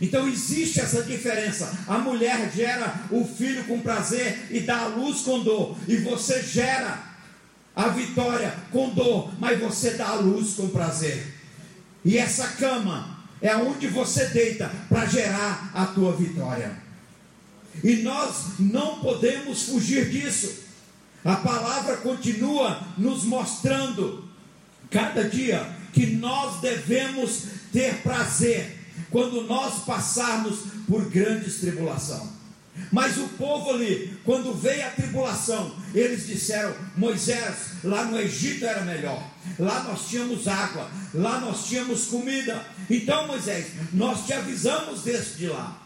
[0.00, 1.84] Então existe essa diferença.
[1.86, 5.76] A mulher gera o filho com prazer e dá a luz com dor.
[5.88, 6.98] E você gera
[7.74, 11.34] a vitória com dor, mas você dá a luz com prazer.
[12.04, 16.76] E essa cama é onde você deita para gerar a tua vitória.
[17.82, 20.64] E nós não podemos fugir disso.
[21.24, 24.28] A palavra continua nos mostrando
[24.90, 28.75] cada dia que nós devemos ter prazer
[29.10, 32.36] quando nós passarmos por grandes tribulação.
[32.92, 38.82] Mas o povo ali, quando veio a tribulação, eles disseram: Moisés, lá no Egito era
[38.82, 39.22] melhor,
[39.58, 42.64] lá nós tínhamos água, lá nós tínhamos comida.
[42.88, 45.82] Então, Moisés, nós te avisamos desde de lá.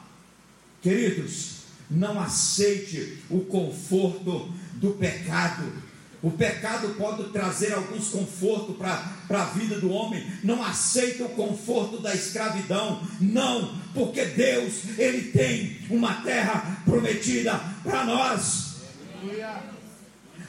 [0.82, 1.60] Queridos,
[1.90, 5.89] não aceite o conforto do pecado
[6.22, 10.24] o pecado pode trazer alguns confortos para a vida do homem.
[10.44, 13.02] Não aceita o conforto da escravidão.
[13.20, 18.74] Não, porque Deus, Ele tem uma terra prometida para nós.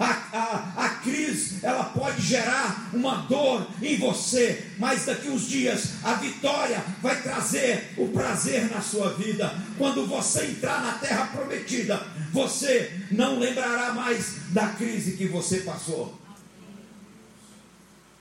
[0.02, 6.04] A, a, a crise, ela pode gerar uma dor em você, mas daqui uns dias
[6.04, 9.54] a vitória vai trazer o prazer na sua vida.
[9.78, 16.20] Quando você entrar na terra prometida, você não lembrará mais da crise que você passou.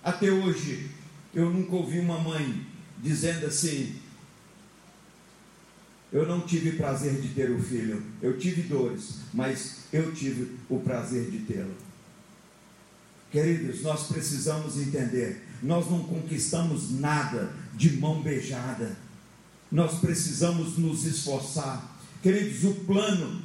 [0.05, 0.91] Até hoje,
[1.35, 2.67] eu nunca ouvi uma mãe
[2.99, 3.95] dizendo assim:
[6.13, 10.81] Eu não tive prazer de ter o filho, eu tive dores, mas eu tive o
[10.81, 11.75] prazer de tê-lo.
[13.31, 18.97] Queridos, nós precisamos entender: nós não conquistamos nada de mão beijada,
[19.71, 21.97] nós precisamos nos esforçar.
[22.21, 23.43] Queridos, o plano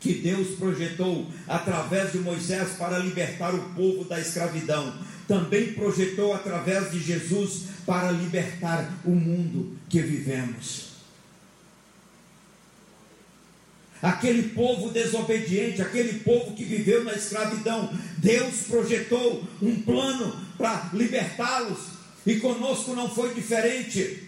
[0.00, 4.94] que Deus projetou através de Moisés para libertar o povo da escravidão,
[5.28, 10.89] também projetou através de Jesus para libertar o mundo que vivemos.
[14.02, 21.78] Aquele povo desobediente, aquele povo que viveu na escravidão, Deus projetou um plano para libertá-los,
[22.26, 24.24] e conosco não foi diferente.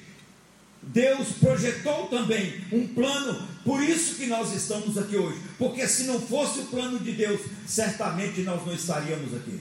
[0.83, 6.21] Deus projetou também um plano, por isso que nós estamos aqui hoje, porque se não
[6.21, 9.61] fosse o plano de Deus, certamente nós não estaríamos aqui.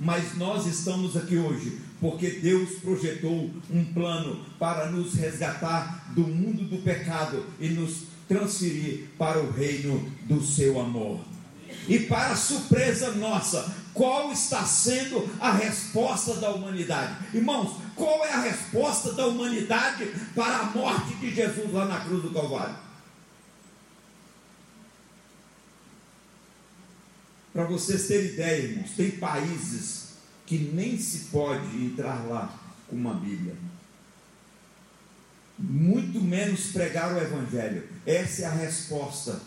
[0.00, 6.64] Mas nós estamos aqui hoje porque Deus projetou um plano para nos resgatar do mundo
[6.64, 11.20] do pecado e nos transferir para o reino do seu amor.
[11.86, 17.14] E para surpresa nossa, qual está sendo a resposta da humanidade?
[17.32, 22.20] Irmãos, qual é a resposta da humanidade para a morte de Jesus lá na cruz
[22.20, 22.74] do Calvário?
[27.52, 30.01] Para vocês terem ideia, irmãos, tem países
[30.52, 32.54] que nem se pode entrar lá
[32.86, 33.54] com uma Bíblia.
[35.58, 37.84] Muito menos pregar o Evangelho.
[38.04, 39.40] Essa é a resposta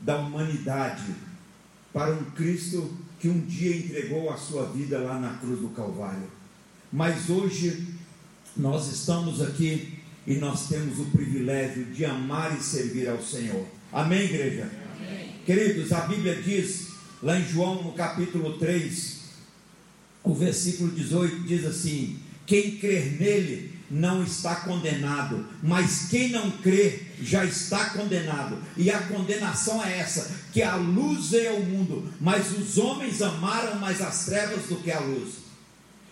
[0.00, 1.02] da humanidade
[1.92, 6.30] para um Cristo que um dia entregou a sua vida lá na cruz do Calvário.
[6.92, 7.84] Mas hoje
[8.56, 13.66] nós estamos aqui e nós temos o privilégio de amar e servir ao Senhor.
[13.92, 14.70] Amém, igreja?
[14.96, 15.40] Amém.
[15.44, 16.90] Queridos, a Bíblia diz
[17.20, 19.15] lá em João no capítulo 3,
[20.26, 27.02] o versículo 18 diz assim: Quem crer nele não está condenado, mas quem não crê
[27.22, 28.58] já está condenado.
[28.76, 33.78] E a condenação é essa: que a luz veio ao mundo, mas os homens amaram
[33.78, 35.34] mais as trevas do que a luz.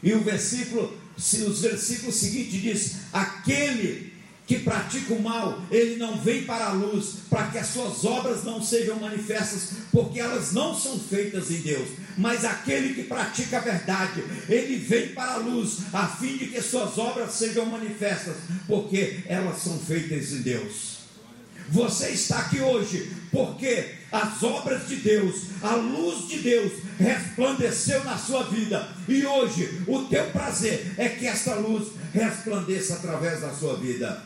[0.01, 4.15] E o versículo, os versículos seguintes diz: aquele
[4.47, 8.45] que pratica o mal, ele não vem para a luz, para que as suas obras
[8.45, 11.89] não sejam manifestas, porque elas não são feitas em Deus.
[12.17, 16.63] Mas aquele que pratica a verdade, ele vem para a luz, a fim de que
[16.63, 18.37] suas obras sejam manifestas,
[18.67, 20.95] porque elas são feitas em Deus.
[21.71, 28.17] Você está aqui hoje porque as obras de Deus, a luz de Deus resplandeceu na
[28.17, 33.77] sua vida, e hoje o teu prazer é que esta luz resplandeça através da sua
[33.77, 34.23] vida.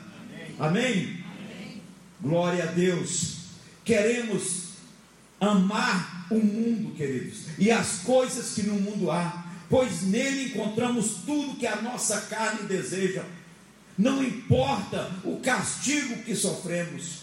[0.59, 1.22] Amém?
[1.24, 1.82] Amém?
[2.20, 3.36] Glória a Deus.
[3.84, 4.68] Queremos
[5.41, 11.57] amar o mundo, queridos, e as coisas que no mundo há, pois nele encontramos tudo
[11.57, 13.24] que a nossa carne deseja.
[13.97, 17.22] Não importa o castigo que sofremos.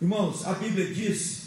[0.00, 1.44] Irmãos, a Bíblia diz,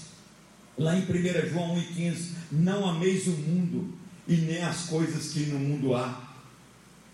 [0.77, 5.59] lá em 1 João 1,15: Não ameis o mundo e nem as coisas que no
[5.59, 6.27] mundo há.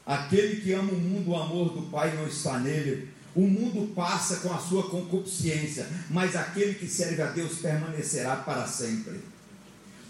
[0.05, 3.09] Aquele que ama o mundo, o amor do Pai não está nele.
[3.35, 8.67] O mundo passa com a sua concupiscência, mas aquele que serve a Deus permanecerá para
[8.67, 9.19] sempre.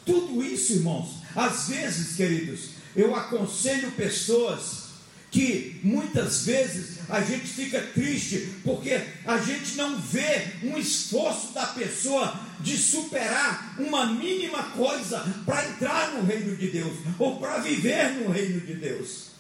[0.06, 4.84] Tudo isso, irmãos, às vezes, queridos, eu aconselho pessoas
[5.34, 11.66] que muitas vezes a gente fica triste porque a gente não vê um esforço da
[11.66, 18.12] pessoa de superar uma mínima coisa para entrar no reino de Deus ou para viver
[18.12, 19.33] no reino de Deus.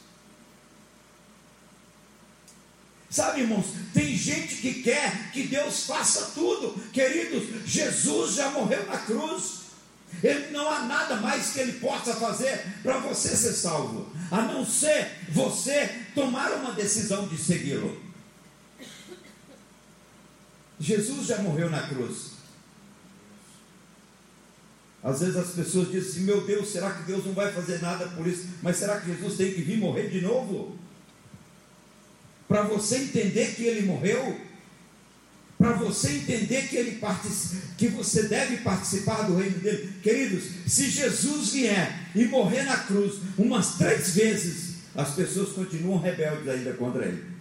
[3.13, 6.73] Sabe, irmãos, tem gente que quer que Deus faça tudo.
[6.91, 9.65] Queridos, Jesus já morreu na cruz.
[10.23, 14.65] Ele não há nada mais que ele possa fazer para você ser salvo, a não
[14.65, 18.01] ser você tomar uma decisão de segui-lo.
[20.79, 22.31] Jesus já morreu na cruz.
[25.03, 28.07] Às vezes as pessoas dizem assim: Meu Deus, será que Deus não vai fazer nada
[28.07, 28.47] por isso?
[28.63, 30.81] Mas será que Jesus tem que vir morrer de novo?
[32.47, 34.39] Para você entender que ele morreu,
[35.57, 36.99] para você entender que ele
[37.77, 39.93] que você deve participar do reino dele.
[40.01, 46.47] Queridos, se Jesus vier e morrer na cruz umas três vezes, as pessoas continuam rebeldes
[46.47, 47.33] ainda contra ele.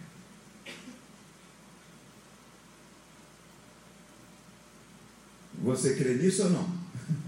[5.62, 6.72] Você crê nisso ou não?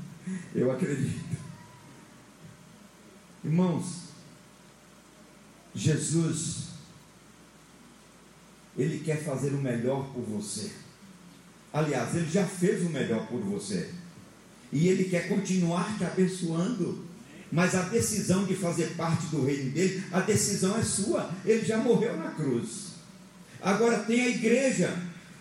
[0.54, 1.24] Eu acredito.
[3.44, 4.04] Irmãos,
[5.74, 6.73] Jesus,
[8.76, 10.70] Ele quer fazer o melhor por você.
[11.72, 13.90] Aliás, Ele já fez o melhor por você.
[14.72, 17.04] E Ele quer continuar te abençoando.
[17.50, 21.30] Mas a decisão de fazer parte do reino dele, a decisão é sua.
[21.44, 22.94] Ele já morreu na cruz.
[23.62, 24.92] Agora tem a igreja.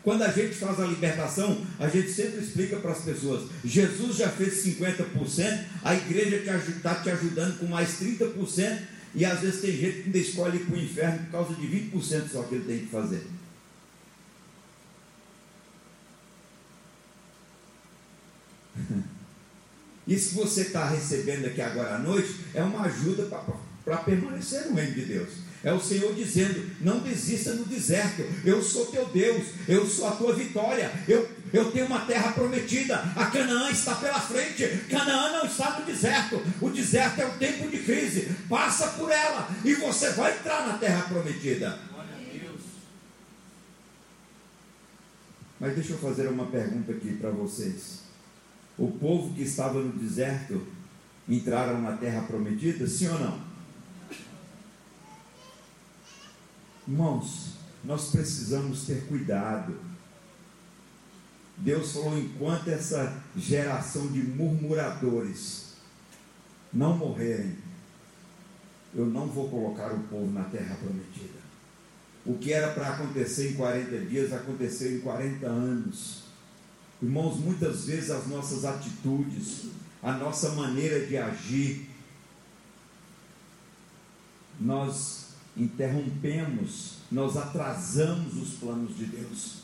[0.04, 4.30] Quando a gente faz a libertação, a gente sempre explica para as pessoas: Jesus já
[4.30, 6.38] fez 50%, a igreja
[6.70, 8.80] está te ajudando com mais 30%,
[9.16, 11.68] e às vezes tem gente que ainda escolhe ir para o inferno por causa de
[11.68, 13.26] 20% só que ele tem que fazer.
[20.06, 23.24] E se você está recebendo aqui agora à noite, é uma ajuda
[23.86, 25.30] para permanecer no reino de Deus.
[25.64, 30.12] É o Senhor dizendo: não desista no deserto, eu sou teu Deus, eu sou a
[30.12, 35.46] tua vitória, eu, eu tenho uma terra prometida, a Canaã está pela frente, Canaã não
[35.46, 40.10] está no deserto, o deserto é o tempo de crise, passa por ela e você
[40.14, 41.80] vai entrar na terra prometida.
[45.60, 48.00] Mas deixa eu fazer uma pergunta aqui para vocês.
[48.76, 50.66] O povo que estava no deserto
[51.30, 53.54] entraram na terra prometida, sim ou não?
[56.88, 57.54] Irmãos,
[57.84, 59.93] nós precisamos ter cuidado.
[61.58, 65.74] Deus falou: enquanto essa geração de murmuradores
[66.72, 67.56] não morrerem,
[68.96, 71.44] eu não vou colocar o povo na terra prometida.
[72.26, 76.24] O que era para acontecer em 40 dias aconteceu em 40 anos.
[77.02, 79.66] Irmãos, muitas vezes as nossas atitudes,
[80.02, 81.90] a nossa maneira de agir,
[84.60, 89.63] nós interrompemos, nós atrasamos os planos de Deus.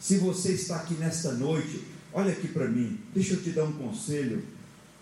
[0.00, 3.72] Se você está aqui nesta noite, olha aqui para mim, deixa eu te dar um
[3.72, 4.42] conselho.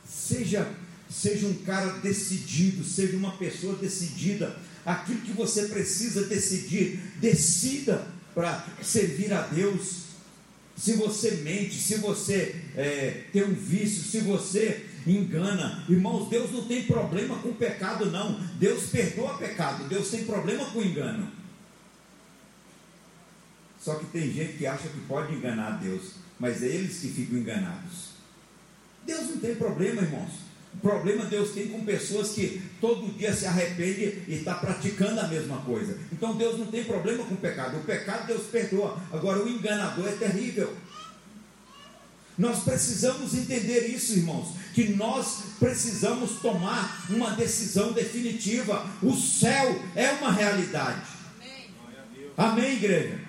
[0.04, 0.68] Seja,
[1.08, 4.56] seja um cara decidido, seja uma pessoa decidida.
[4.84, 10.08] Aquilo que você precisa decidir, decida para servir a Deus.
[10.76, 15.84] Se você mente, se você é, tem um vício, se você engana.
[15.88, 18.40] Irmãos, Deus não tem problema com pecado, não.
[18.58, 21.30] Deus perdoa pecado, Deus tem problema com engano.
[23.88, 27.38] Só que tem gente que acha que pode enganar Deus, mas é eles que ficam
[27.38, 28.10] enganados.
[29.06, 30.30] Deus não tem problema, irmãos.
[30.74, 35.26] O problema Deus tem com pessoas que todo dia se arrepende e está praticando a
[35.26, 35.96] mesma coisa.
[36.12, 37.78] Então Deus não tem problema com o pecado.
[37.78, 39.00] O pecado Deus perdoa.
[39.10, 40.76] Agora o enganador é terrível.
[42.36, 48.86] Nós precisamos entender isso, irmãos, que nós precisamos tomar uma decisão definitiva.
[49.02, 51.00] O céu é uma realidade.
[51.40, 51.70] Amém,
[52.36, 53.27] Amém igreja?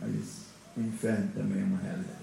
[0.00, 0.46] Mas
[0.76, 2.16] o inferno também é uma realidade.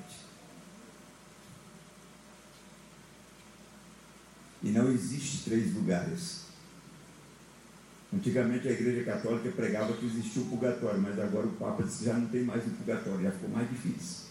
[4.61, 6.43] E não existe três lugares.
[8.13, 12.05] Antigamente a igreja católica pregava que existia o purgatório, mas agora o Papa disse que
[12.05, 14.27] já não tem mais o purgatório, já ficou mais difícil.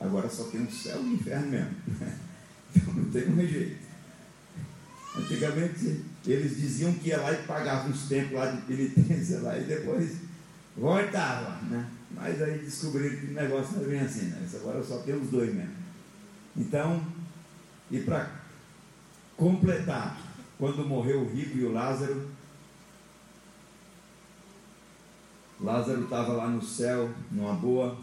[0.00, 1.76] Agora só tem o céu e o inferno mesmo.
[2.76, 3.78] Então não tem mais jeito.
[5.16, 9.64] Antigamente eles diziam que ia lá e pagava uns tempos lá de penitência lá e
[9.64, 10.18] depois
[10.76, 11.88] voltava, né?
[12.10, 14.48] Mas aí descobriram que o negócio não é bem assim, né?
[14.54, 15.76] Agora só tem os dois mesmo.
[16.56, 17.04] Então,
[17.90, 18.30] e para
[19.36, 20.20] completar,
[20.58, 22.28] quando morreu o rico e o Lázaro,
[25.60, 27.98] Lázaro estava lá no céu, numa boa,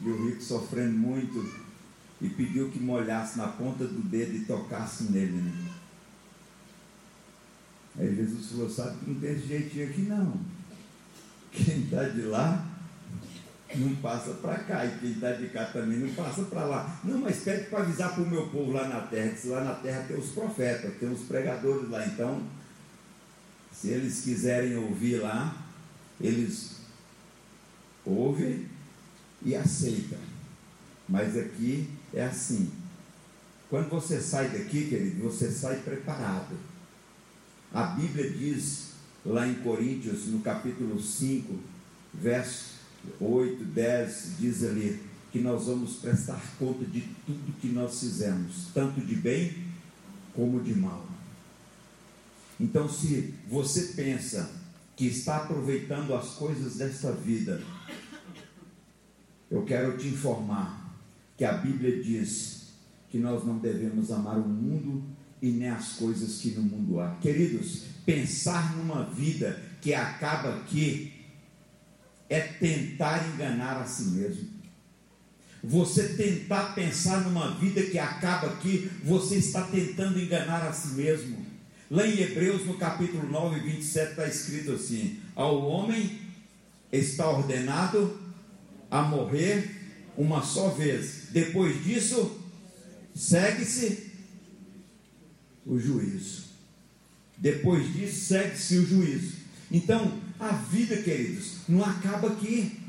[0.00, 1.44] e o rico sofrendo muito,
[2.20, 5.32] e pediu que molhasse na ponta do dedo e tocasse nele.
[5.32, 5.72] Né?
[7.98, 10.40] Aí Jesus falou: Sabe que não tem esse jeitinho aqui não.
[11.50, 12.71] Quem está de lá
[13.78, 17.00] não passa para cá, e quem está de cá também não passa para lá.
[17.04, 19.74] Não, mas pede para avisar para o meu povo lá na terra, que lá na
[19.74, 22.06] terra tem os profetas, tem os pregadores lá.
[22.06, 22.42] Então,
[23.72, 25.56] se eles quiserem ouvir lá,
[26.20, 26.76] eles
[28.04, 28.66] ouvem
[29.44, 30.18] e aceitam.
[31.08, 32.70] Mas aqui é assim.
[33.68, 36.56] Quando você sai daqui, querido, você sai preparado.
[37.72, 38.92] A Bíblia diz
[39.24, 41.58] lá em Coríntios, no capítulo 5,
[42.12, 42.71] verso
[43.20, 45.00] 8, 10, diz ali
[45.30, 49.52] que nós vamos prestar conta de tudo que nós fizemos, tanto de bem
[50.34, 51.06] como de mal.
[52.60, 54.50] Então, se você pensa
[54.94, 57.62] que está aproveitando as coisas desta vida,
[59.50, 60.94] eu quero te informar
[61.36, 62.68] que a Bíblia diz
[63.10, 65.02] que nós não devemos amar o mundo
[65.40, 67.16] e nem as coisas que no mundo há.
[67.16, 71.21] Queridos, pensar numa vida que acaba aqui
[72.32, 74.48] é tentar enganar a si mesmo.
[75.62, 81.44] você tentar pensar numa vida que acaba aqui, você está tentando enganar a si mesmo.
[81.90, 86.20] Lá em Hebreus, no capítulo 9, 27, está escrito assim: Ao homem
[86.90, 88.18] está ordenado
[88.90, 89.70] a morrer
[90.16, 91.28] uma só vez.
[91.30, 92.40] Depois disso,
[93.14, 94.10] segue-se
[95.66, 96.44] o juízo.
[97.36, 99.36] Depois disso, segue-se o juízo.
[99.70, 102.80] Então, a vida, queridos, não acaba aqui.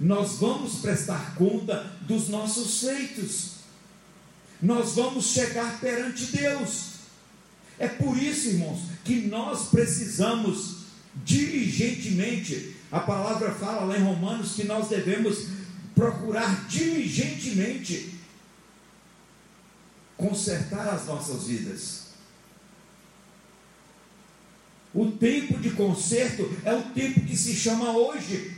[0.00, 3.52] Nós vamos prestar conta dos nossos feitos.
[4.60, 6.92] Nós vamos chegar perante Deus.
[7.78, 10.86] É por isso, irmãos, que nós precisamos
[11.24, 12.76] diligentemente.
[12.90, 15.46] A palavra fala lá em Romanos que nós devemos
[15.94, 18.18] procurar diligentemente
[20.16, 22.01] consertar as nossas vidas.
[24.94, 28.56] O tempo de conserto é o tempo que se chama hoje.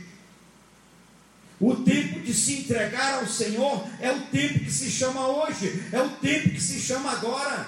[1.59, 6.01] O tempo de se entregar ao Senhor é o tempo que se chama hoje, é
[6.01, 7.65] o tempo que se chama agora.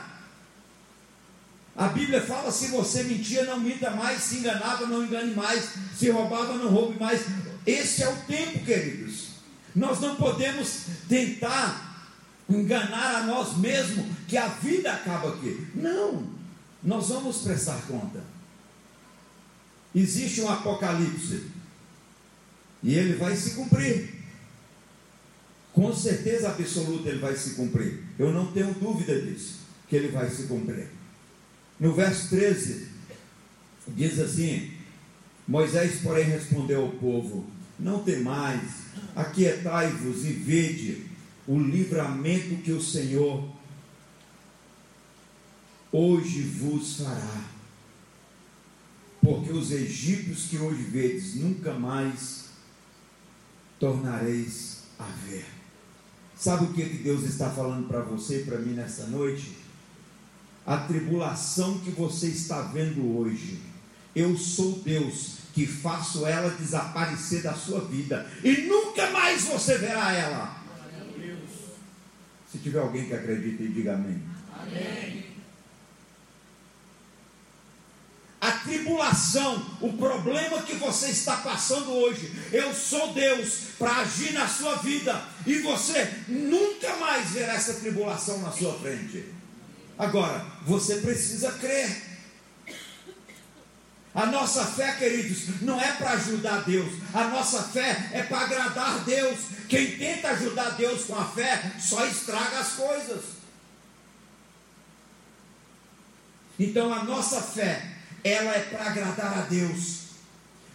[1.75, 6.09] A Bíblia fala: se você mentia, não minta mais, se enganava, não engane mais, se
[6.09, 7.21] roubava, não roube mais.
[7.65, 9.27] Esse é o tempo, queridos.
[9.73, 11.87] Nós não podemos tentar
[12.49, 15.67] enganar a nós mesmos que a vida acaba aqui.
[15.75, 16.27] Não,
[16.83, 18.36] nós vamos prestar conta.
[19.97, 21.41] Existe um apocalipse
[22.83, 24.13] e ele vai se cumprir.
[25.73, 28.03] Com certeza absoluta ele vai se cumprir.
[28.19, 30.87] Eu não tenho dúvida disso, que ele vai se cumprir.
[31.79, 32.89] No verso 13,
[33.87, 34.71] diz assim:
[35.47, 37.47] Moisés, porém, respondeu ao povo:
[37.79, 38.69] Não temais,
[39.15, 41.07] aquietai-vos e vede
[41.47, 43.49] o livramento que o Senhor
[45.91, 47.56] hoje vos fará.
[49.27, 52.45] Porque os egípcios que hoje vedes nunca mais
[53.77, 55.45] tornareis a ver.
[56.33, 59.57] Sabe o que, que Deus está falando para você e para mim nessa noite?
[60.65, 63.59] A tribulação que você está vendo hoje,
[64.15, 70.13] eu sou Deus que faço ela desaparecer da sua vida e nunca mais você verá
[70.13, 70.57] ela.
[72.49, 74.21] Se tiver alguém que acredita, diga amém.
[74.57, 75.27] Amém.
[78.39, 78.51] a
[78.97, 82.31] tribulação, o problema que você está passando hoje.
[82.51, 88.39] Eu sou Deus para agir na sua vida e você nunca mais verá essa tribulação
[88.39, 89.25] na sua frente.
[89.97, 92.07] Agora, você precisa crer.
[94.15, 99.03] A nossa fé, queridos, não é para ajudar Deus, a nossa fé é para agradar
[99.03, 99.37] Deus.
[99.69, 103.23] Quem tenta ajudar Deus com a fé só estraga as coisas.
[106.59, 110.07] Então, a nossa fé ela é para agradar a Deus.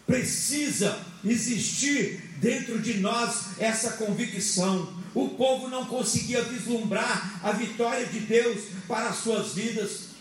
[0.07, 4.93] Precisa existir dentro de nós essa convicção.
[5.15, 10.13] O povo não conseguia vislumbrar a vitória de Deus para as suas vidas.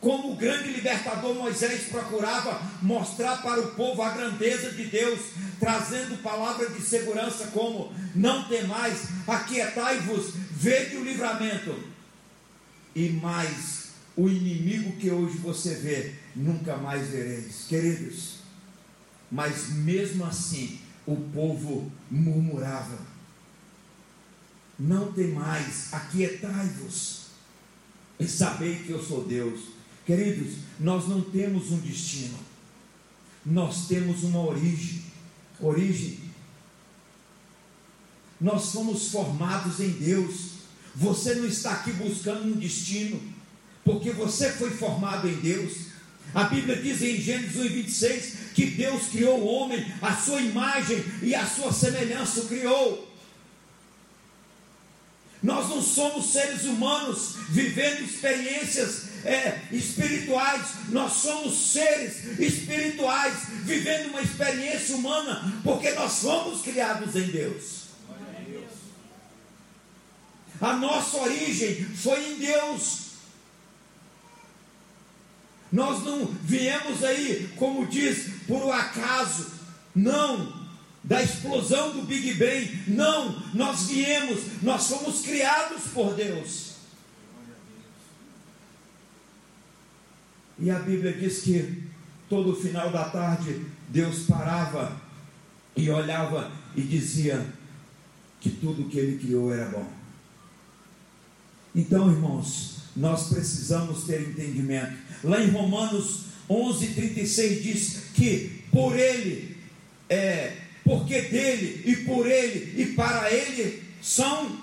[0.00, 5.20] Como o grande libertador Moisés procurava mostrar para o povo a grandeza de Deus,
[5.60, 11.92] trazendo palavras de segurança como: não temais, aquietai-vos, vede o livramento.
[12.96, 13.81] E mais,
[14.16, 17.64] o inimigo que hoje você vê, nunca mais vereis.
[17.68, 18.36] Queridos,
[19.30, 22.98] mas mesmo assim o povo murmurava:
[24.78, 27.22] Não temais, aquietai-vos
[28.18, 29.60] e sabei que eu sou Deus.
[30.04, 32.38] Queridos, nós não temos um destino,
[33.44, 35.02] nós temos uma origem.
[35.60, 36.18] Origem.
[38.40, 40.52] Nós fomos formados em Deus.
[40.94, 43.20] Você não está aqui buscando um destino,
[43.84, 45.92] porque você foi formado em Deus.
[46.34, 51.04] A Bíblia diz em Gênesis 1, 26 que Deus criou o homem, a sua imagem
[51.22, 53.12] e a sua semelhança o criou.
[55.42, 63.34] Nós não somos seres humanos vivendo experiências é, espirituais, nós somos seres espirituais
[63.64, 67.82] vivendo uma experiência humana, porque nós fomos criados em Deus.
[70.60, 73.01] A nossa origem foi em Deus.
[75.72, 79.50] Nós não viemos aí, como diz, por um acaso.
[79.94, 80.60] Não.
[81.02, 82.84] Da explosão do Big Bang.
[82.88, 83.42] Não.
[83.54, 86.72] Nós viemos, nós fomos criados por Deus.
[90.58, 91.84] E a Bíblia diz que
[92.28, 95.00] todo final da tarde Deus parava
[95.74, 97.44] e olhava e dizia
[98.40, 99.90] que tudo que ele criou era bom.
[101.74, 104.96] Então, irmãos, nós precisamos ter entendimento.
[105.24, 109.56] Lá em Romanos 11:36 diz que por ele
[110.08, 114.62] é, porque dele e por ele e para ele são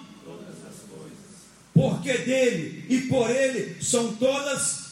[1.73, 4.89] porque dele e por ele são todas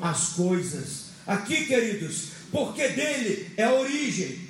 [0.00, 1.04] as coisas.
[1.26, 4.40] Aqui, queridos, porque dele é a origem,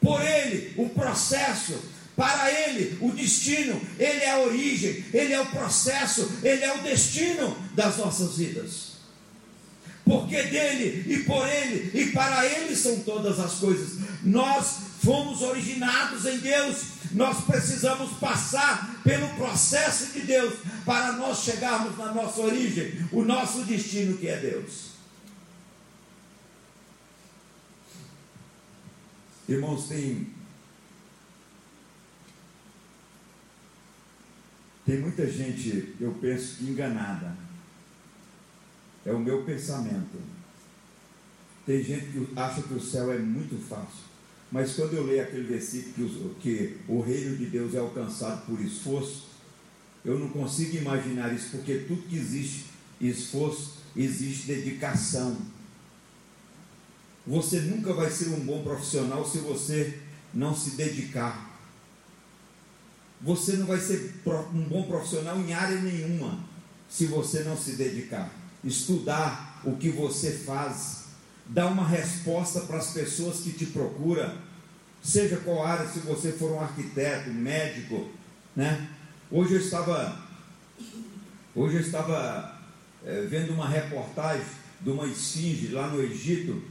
[0.00, 1.78] por ele o processo,
[2.16, 6.82] para ele o destino, ele é a origem, ele é o processo, ele é o
[6.82, 8.83] destino das nossas vidas.
[10.04, 13.98] Porque dele e por ele e para ele são todas as coisas.
[14.22, 16.76] Nós fomos originados em Deus,
[17.12, 20.54] nós precisamos passar pelo processo de Deus
[20.84, 24.94] para nós chegarmos na nossa origem, o nosso destino que é Deus.
[29.48, 30.32] Irmãos, tem
[34.86, 37.43] tem muita gente, eu penso enganada.
[39.04, 40.18] É o meu pensamento.
[41.66, 44.04] Tem gente que acha que o céu é muito fácil.
[44.50, 49.28] Mas quando eu leio aquele versículo que, o reino de Deus é alcançado por esforço,
[50.04, 52.66] eu não consigo imaginar isso, porque tudo que existe
[53.00, 55.36] esforço, existe dedicação.
[57.26, 59.98] Você nunca vai ser um bom profissional se você
[60.32, 61.58] não se dedicar.
[63.22, 64.14] Você não vai ser
[64.54, 66.38] um bom profissional em área nenhuma
[66.88, 68.30] se você não se dedicar.
[68.64, 71.04] Estudar o que você faz,
[71.46, 74.32] dar uma resposta para as pessoas que te procuram,
[75.02, 78.08] seja qual área, se você for um arquiteto, médico,
[78.56, 78.88] né?
[79.30, 80.18] Hoje eu estava,
[81.54, 82.58] hoje eu estava
[83.04, 84.46] é, vendo uma reportagem
[84.80, 86.62] de uma esfinge lá no Egito,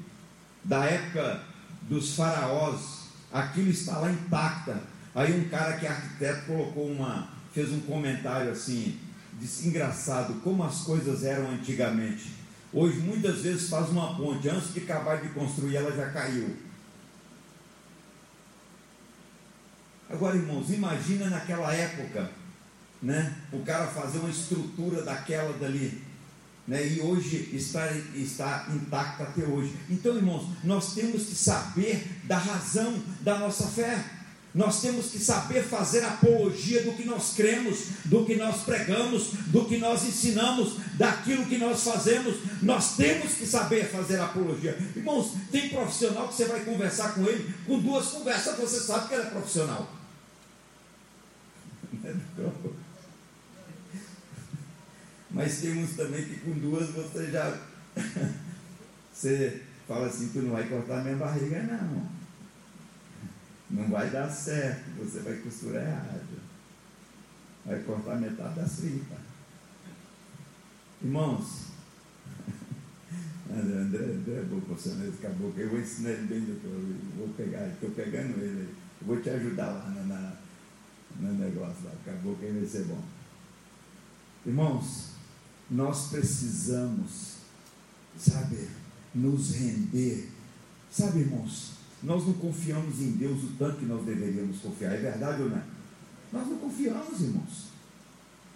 [0.63, 1.43] da época
[1.83, 4.81] dos faraós, aquilo está lá intacta.
[5.13, 8.97] Aí um cara que é arquiteto colocou uma, fez um comentário assim,
[9.39, 12.31] disse engraçado como as coisas eram antigamente.
[12.71, 16.55] Hoje muitas vezes faz uma ponte, antes de acabar de construir ela já caiu.
[20.09, 22.29] Agora, irmãos, imagina naquela época,
[23.01, 23.35] né?
[23.51, 26.01] O cara fazer uma estrutura daquela dali,
[26.67, 26.85] né?
[26.87, 29.75] E hoje está, está intacta até hoje.
[29.89, 34.03] Então, irmãos, nós temos que saber da razão da nossa fé.
[34.53, 39.65] Nós temos que saber fazer apologia do que nós cremos, do que nós pregamos, do
[39.65, 42.35] que nós ensinamos, daquilo que nós fazemos.
[42.61, 44.77] Nós temos que saber fazer apologia.
[44.95, 49.15] Irmãos, tem profissional que você vai conversar com ele, com duas conversas você sabe que
[49.15, 49.91] ele é profissional.
[55.31, 57.57] Mas tem uns também que com duas você já.
[59.11, 62.22] Você fala assim: tu não vai cortar minha barriga, não
[63.73, 66.43] não vai dar certo, você vai costurar errado.
[67.65, 69.17] Vai cortar metade da tripas.
[71.01, 71.63] Irmãos,
[73.49, 76.71] André, André, André é bom profissional caboclo, eu vou ensinar ele bem, doutor,
[77.17, 78.69] vou pegar, estou pegando ele,
[79.01, 80.33] eu vou te ajudar lá na, na,
[81.19, 83.03] no negócio lá, o caboclo vai ser bom.
[84.45, 85.13] Irmãos,
[85.69, 87.37] nós precisamos,
[88.17, 88.69] sabe,
[89.15, 90.29] nos render.
[90.91, 91.72] Sabe, irmãos,
[92.03, 94.93] nós não confiamos em Deus o tanto que nós deveríamos confiar.
[94.93, 95.63] É verdade ou não é?
[96.31, 97.73] Nós não confiamos, irmãos.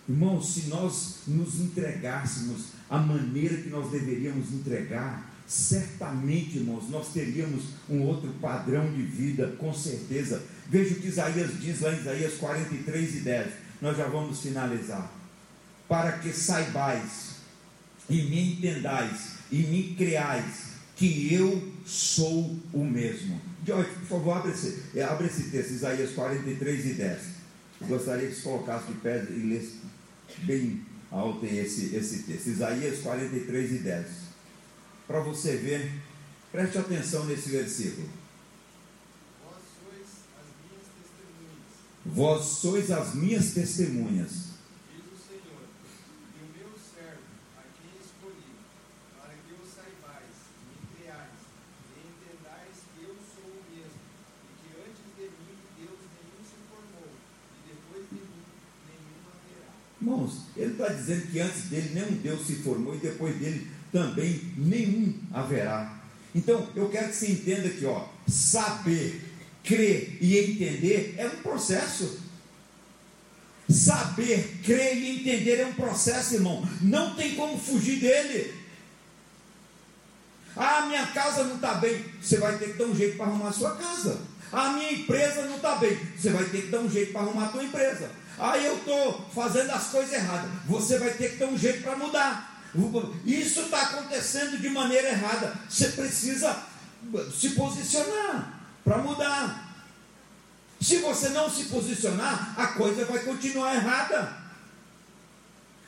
[0.10, 7.64] Irmãos, se nós nos entregássemos a maneira que nós deveríamos entregar, certamente, irmãos, nós teríamos
[7.90, 10.44] um outro padrão de vida, com certeza.
[10.68, 13.48] Veja o que Isaías diz lá em Isaías 43 e 10.
[13.82, 15.10] Nós já vamos finalizar.
[15.88, 17.38] Para que saibais
[18.10, 20.68] e me entendais e me creais
[20.98, 23.40] que eu sou o mesmo.
[23.64, 27.22] George, por favor, abre esse, é, abre esse texto, Isaías 43 e 10.
[27.82, 29.80] Eu gostaria que você colocasse de pé e lesse
[30.40, 32.48] bem alto esse, esse texto.
[32.48, 34.08] Isaías 43 e 10.
[35.06, 35.92] Para você ver,
[36.52, 38.10] preste atenção nesse versículo.
[42.06, 44.47] Vós sois as minhas testemunhas
[60.08, 64.40] Irmãos, ele está dizendo que antes dele nenhum Deus se formou e depois dele também
[64.56, 66.00] nenhum haverá.
[66.34, 69.22] Então, eu quero que você entenda que, ó, saber,
[69.66, 72.22] crer e entender é um processo.
[73.70, 76.66] Saber, crer e entender é um processo, irmão.
[76.82, 78.54] Não tem como fugir dele.
[80.56, 82.02] Ah, minha casa não está bem.
[82.22, 84.22] Você vai ter que dar um jeito para arrumar a sua casa.
[84.54, 85.98] A minha empresa não está bem.
[86.18, 88.10] Você vai ter que dar um jeito para arrumar a tua empresa.
[88.40, 90.50] Ah, eu estou fazendo as coisas erradas.
[90.68, 92.64] Você vai ter que ter um jeito para mudar.
[93.26, 95.56] Isso está acontecendo de maneira errada.
[95.68, 96.56] Você precisa
[97.38, 99.68] se posicionar para mudar.
[100.80, 104.38] Se você não se posicionar, a coisa vai continuar errada.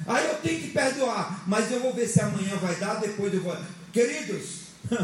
[0.08, 3.44] Aí eu tenho que perdoar, mas eu vou ver se amanhã vai dar, depois eu
[3.44, 3.56] vou.
[3.94, 4.62] Queridos,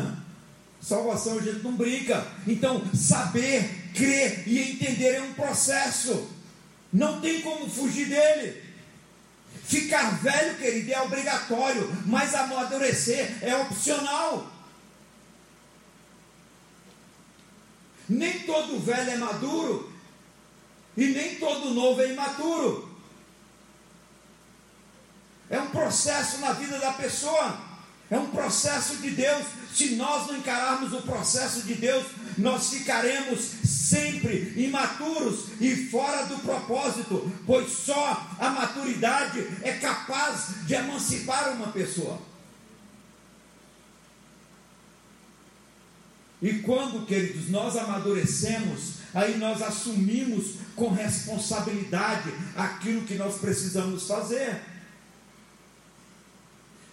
[0.81, 2.25] salvação a gente não brinca.
[2.47, 6.34] Então, saber, crer e entender é um processo.
[6.95, 8.63] Não tem como fugir dele.
[9.65, 14.49] Ficar velho, querido, é obrigatório, mas amadurecer é opcional.
[18.07, 19.91] Nem todo velho é maduro
[20.95, 22.97] e nem todo novo é imaturo.
[25.49, 27.59] É um processo na vida da pessoa.
[28.09, 29.45] É um processo de Deus.
[29.73, 32.05] Se nós não encararmos o processo de Deus,
[32.37, 40.73] nós ficaremos sempre imaturos e fora do propósito, pois só a maturidade é capaz de
[40.75, 42.19] emancipar uma pessoa.
[46.41, 54.61] E quando, queridos, nós amadurecemos, aí nós assumimos com responsabilidade aquilo que nós precisamos fazer.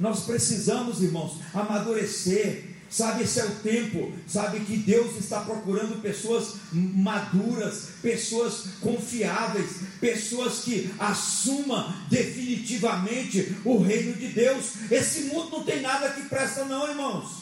[0.02, 2.64] Nós precisamos, irmãos, amadurecer.
[2.90, 10.58] Sabe, esse é o tempo, sabe que Deus está procurando pessoas maduras, pessoas confiáveis, pessoas
[10.58, 14.72] que assumam definitivamente o reino de Deus.
[14.90, 17.41] Esse mundo não tem nada que presta, não, irmãos.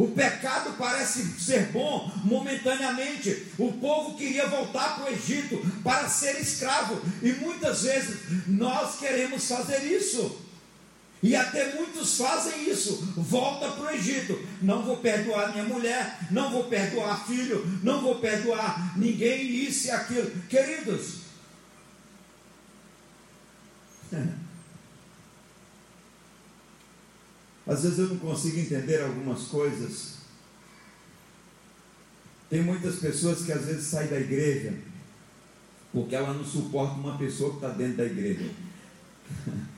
[0.00, 3.48] O pecado parece ser bom momentaneamente.
[3.58, 7.02] O povo queria voltar para o Egito para ser escravo.
[7.22, 10.40] E muitas vezes nós queremos fazer isso.
[11.22, 13.12] E até muitos fazem isso.
[13.14, 14.42] Volta para o Egito.
[14.62, 19.90] Não vou perdoar minha mulher, não vou perdoar filho, não vou perdoar ninguém, isso e
[19.90, 20.30] aquilo.
[20.48, 21.16] Queridos,
[27.70, 30.14] Às vezes eu não consigo entender algumas coisas.
[32.50, 34.74] Tem muitas pessoas que às vezes saem da igreja
[35.92, 38.50] porque ela não suporta uma pessoa que está dentro da igreja.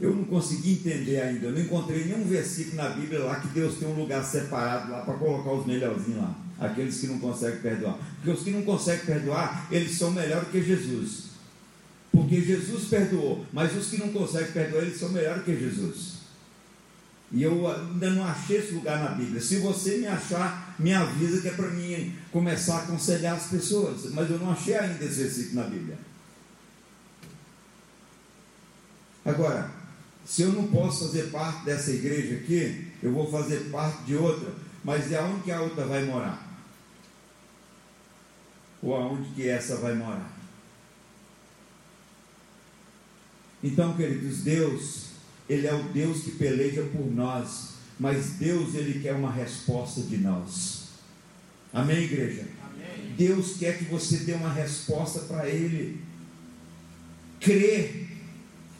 [0.00, 3.74] Eu não consegui entender ainda, eu não encontrei nenhum versículo na Bíblia lá que Deus
[3.74, 7.98] tem um lugar separado lá para colocar os melhorzinhos lá, aqueles que não conseguem perdoar.
[8.14, 11.24] Porque os que não conseguem perdoar, eles são melhores que Jesus.
[12.10, 16.19] Porque Jesus perdoou, mas os que não conseguem perdoar, eles são melhores que Jesus.
[17.32, 19.40] E eu ainda não achei esse lugar na Bíblia.
[19.40, 24.12] Se você me achar, me avisa que é para mim começar a aconselhar as pessoas.
[24.12, 25.98] Mas eu não achei ainda esse versículo na Bíblia.
[29.24, 29.70] Agora,
[30.24, 34.52] se eu não posso fazer parte dessa igreja aqui, eu vou fazer parte de outra.
[34.82, 36.48] Mas é aonde que a outra vai morar?
[38.82, 40.32] Ou aonde que essa vai morar?
[43.62, 45.09] Então, queridos, Deus
[45.50, 50.16] ele é o Deus que peleja por nós, mas Deus ele quer uma resposta de
[50.16, 50.84] nós.
[51.72, 52.46] Amém, igreja?
[52.62, 53.14] Amém.
[53.16, 56.00] Deus quer que você dê uma resposta para Ele.
[57.40, 58.06] Crer,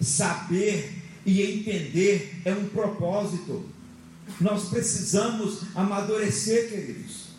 [0.01, 0.93] saber
[1.27, 3.69] e entender é um propósito.
[4.41, 7.31] Nós precisamos amadurecer, queridos.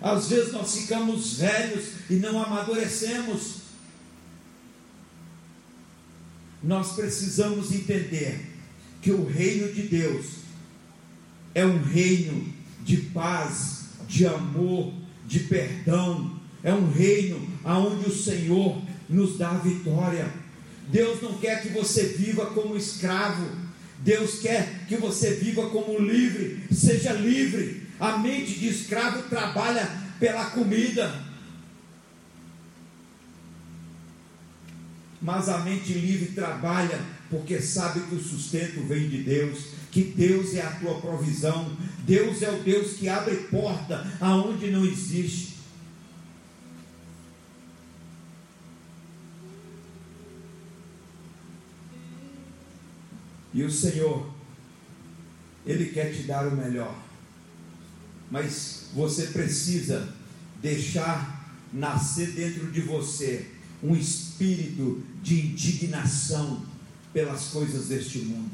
[0.00, 3.65] Às vezes nós ficamos velhos e não amadurecemos
[6.66, 8.40] nós precisamos entender
[9.00, 10.26] que o reino de Deus
[11.54, 12.52] é um reino
[12.82, 14.92] de paz, de amor,
[15.26, 20.28] de perdão, é um reino aonde o Senhor nos dá vitória.
[20.88, 23.46] Deus não quer que você viva como escravo,
[24.00, 27.86] Deus quer que você viva como livre, seja livre.
[28.00, 29.88] A mente de escravo trabalha
[30.18, 31.25] pela comida,
[35.20, 40.54] mas a mente livre trabalha porque sabe que o sustento vem de Deus, que Deus
[40.54, 45.56] é a tua provisão, Deus é o Deus que abre porta aonde não existe.
[53.52, 54.30] E o Senhor,
[55.64, 56.94] Ele quer te dar o melhor,
[58.30, 60.14] mas você precisa
[60.60, 61.36] deixar
[61.72, 66.62] nascer dentro de você um espírito de indignação
[67.12, 68.52] pelas coisas deste mundo.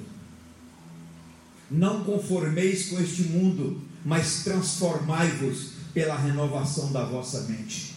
[1.70, 7.94] Não conformeis com este mundo, mas transformai-vos pela renovação da vossa mente,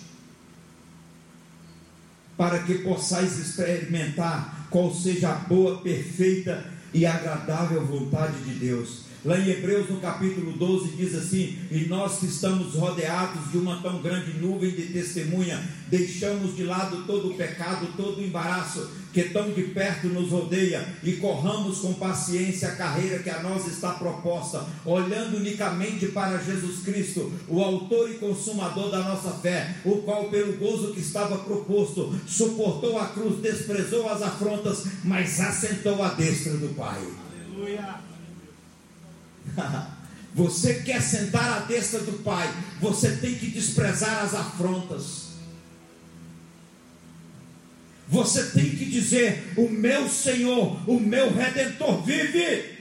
[2.37, 9.04] para que possais experimentar qual seja a boa, perfeita e agradável vontade de Deus.
[9.25, 13.81] Lá em Hebreus, no capítulo 12, diz assim: E nós que estamos rodeados de uma
[13.81, 19.23] tão grande nuvem de testemunha, deixamos de lado todo o pecado, todo o embaraço que
[19.29, 23.93] tão de perto nos rodeia e corramos com paciência a carreira que a nós está
[23.93, 30.25] proposta, olhando unicamente para Jesus Cristo, o Autor e Consumador da nossa fé, o qual,
[30.25, 36.57] pelo gozo que estava proposto, suportou a cruz, desprezou as afrontas, mas assentou à destra
[36.57, 37.01] do Pai.
[37.55, 38.14] Aleluia.
[40.35, 45.27] Você quer sentar à destra do Pai, você tem que desprezar as afrontas.
[48.09, 52.75] Você tem que dizer: O meu Senhor, o meu Redentor vive.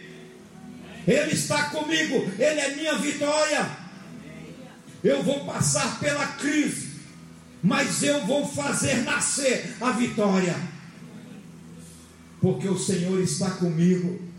[1.06, 3.70] Ele está comigo, Ele é minha vitória.
[5.04, 6.88] Eu vou passar pela crise,
[7.62, 10.56] mas eu vou fazer nascer a vitória,
[12.40, 14.33] porque o Senhor está comigo.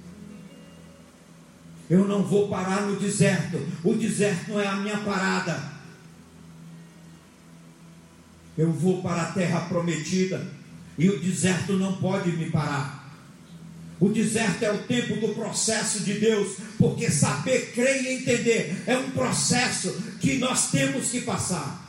[1.89, 3.61] Eu não vou parar no deserto.
[3.83, 5.75] O deserto não é a minha parada.
[8.57, 10.45] Eu vou para a terra prometida.
[10.97, 13.05] E o deserto não pode me parar.
[13.99, 18.97] O deserto é o tempo do processo de Deus, porque saber, crer e entender é
[18.97, 21.81] um processo que nós temos que passar.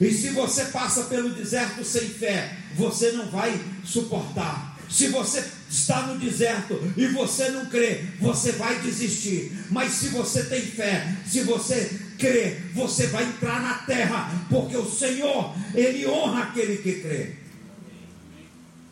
[0.00, 4.78] E se você passa pelo deserto sem fé, você não vai suportar.
[4.88, 9.52] Se você está no deserto e você não crê, você vai desistir.
[9.70, 14.88] Mas se você tem fé, se você crê, você vai entrar na terra, porque o
[14.88, 17.32] Senhor, Ele honra aquele que crê.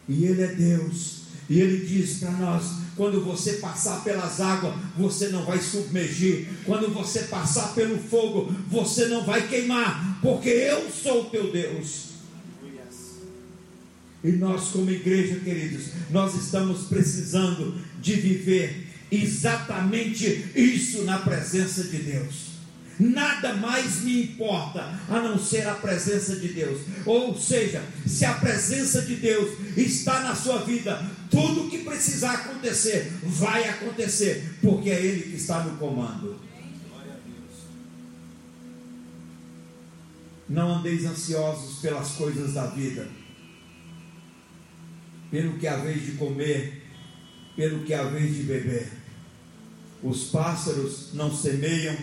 [0.08, 1.22] E Ele é Deus.
[1.48, 2.64] E Ele diz para nós:
[2.96, 6.48] quando você passar pelas águas, você não vai submergir.
[6.64, 12.13] Quando você passar pelo fogo, você não vai queimar, porque eu sou o teu Deus.
[14.24, 21.98] E nós, como igreja, queridos, nós estamos precisando de viver exatamente isso na presença de
[21.98, 22.54] Deus.
[22.98, 26.80] Nada mais me importa a não ser a presença de Deus.
[27.04, 33.12] Ou seja, se a presença de Deus está na sua vida, tudo que precisar acontecer
[33.24, 36.40] vai acontecer, porque é Ele que está no comando.
[40.48, 43.06] Não andeis ansiosos pelas coisas da vida
[45.34, 46.80] pelo que haveis de comer,
[47.56, 48.88] pelo que haveis de beber.
[50.00, 51.96] Os pássaros não semeiam,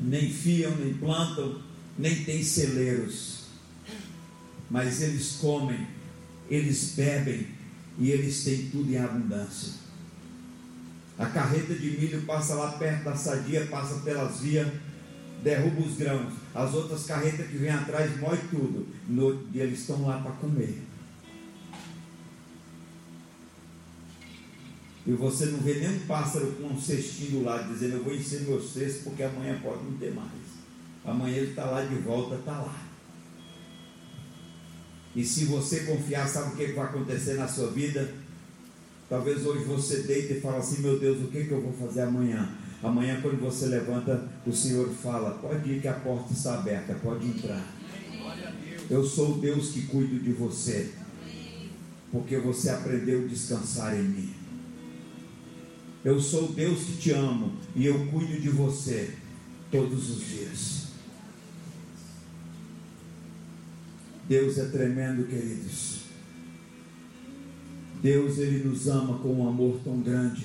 [0.00, 1.60] nem fiam, nem plantam,
[1.98, 3.48] nem têm celeiros,
[4.70, 5.86] mas eles comem,
[6.48, 7.46] eles bebem
[7.98, 9.74] e eles têm tudo em abundância.
[11.18, 14.72] A carreta de milho passa lá perto da sadia, passa pelas vias,
[15.42, 16.32] derruba os grãos.
[16.54, 18.88] As outras carretas que vêm atrás moem tudo.
[19.06, 20.83] No, e eles estão lá para comer.
[25.06, 28.40] E você não vê nenhum pássaro com um cestinho do lado dizendo: Eu vou encher
[28.42, 30.30] meu cesto porque amanhã pode não ter mais.
[31.04, 32.82] Amanhã ele está lá de volta, está lá.
[35.14, 38.12] E se você confiar, sabe o que vai acontecer na sua vida?
[39.08, 42.02] Talvez hoje você deite e fale assim: Meu Deus, o que, que eu vou fazer
[42.02, 42.48] amanhã?
[42.82, 47.26] Amanhã, quando você levanta, o Senhor fala: Pode ir que a porta está aberta, pode
[47.26, 47.62] entrar.
[48.88, 50.90] Eu sou o Deus que cuido de você,
[52.10, 54.43] porque você aprendeu a descansar em mim.
[56.04, 59.14] Eu sou Deus que te amo e eu cuido de você
[59.70, 60.84] todos os dias.
[64.28, 66.00] Deus é tremendo, queridos.
[68.02, 70.44] Deus ele nos ama com um amor tão grande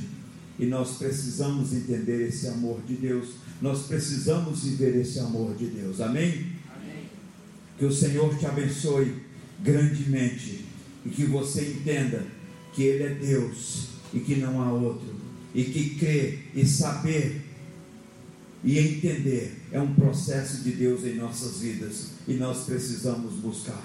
[0.57, 3.31] e nós precisamos entender esse amor de Deus.
[3.61, 5.99] Nós precisamos viver esse amor de Deus.
[5.99, 6.53] Amém?
[6.73, 7.09] Amém.
[7.77, 9.13] Que o Senhor te abençoe
[9.61, 10.63] grandemente
[11.05, 12.25] e que você entenda
[12.71, 15.18] que ele é Deus e que não há outro
[15.53, 17.41] e que crer e saber
[18.63, 23.81] e entender é um processo de Deus em nossas vidas e nós precisamos buscar.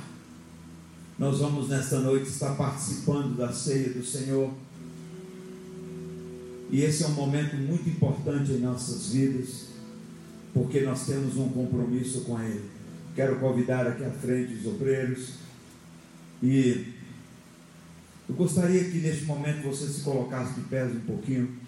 [1.19, 4.53] Nós vamos nesta noite estar participando da ceia do Senhor.
[6.71, 9.67] E esse é um momento muito importante em nossas vidas,
[10.53, 12.65] porque nós temos um compromisso com Ele.
[13.15, 15.35] Quero convidar aqui à frente os obreiros
[16.43, 16.94] e
[18.29, 21.64] eu gostaria que neste momento você se colocasse de pés um pouquinho.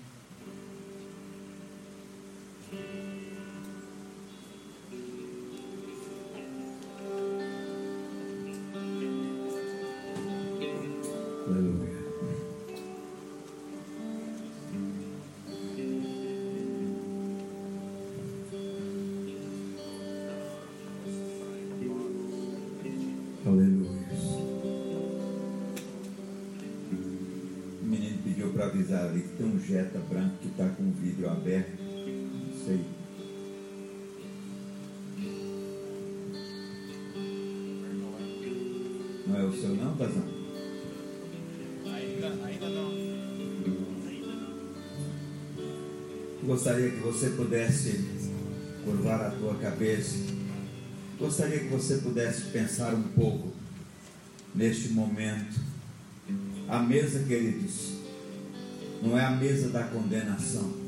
[30.46, 31.78] Que está com o vidro aberto.
[31.80, 32.80] Não sei.
[39.26, 40.22] Não é o seu não, Dazão?
[41.84, 43.06] Ainda, ainda não.
[46.44, 48.04] Gostaria que você pudesse
[48.84, 50.16] curvar a tua cabeça.
[51.18, 53.52] Gostaria que você pudesse pensar um pouco
[54.54, 55.58] neste momento.
[56.68, 57.85] A mesa, queridos,
[59.02, 60.86] não é a mesa da condenação.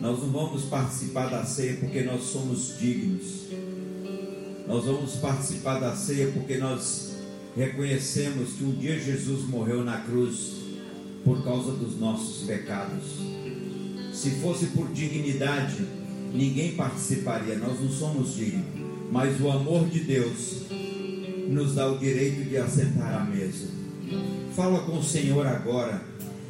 [0.00, 3.48] Nós não vamos participar da ceia porque nós somos dignos.
[4.66, 7.16] Nós vamos participar da ceia porque nós
[7.56, 10.52] reconhecemos que um dia Jesus morreu na cruz
[11.24, 13.04] por causa dos nossos pecados.
[14.12, 15.84] Se fosse por dignidade,
[16.32, 17.56] ninguém participaria.
[17.56, 18.64] Nós não somos dignos,
[19.12, 20.62] mas o amor de Deus
[21.48, 23.79] nos dá o direito de assentar à mesa.
[24.54, 26.02] Fala com o Senhor agora.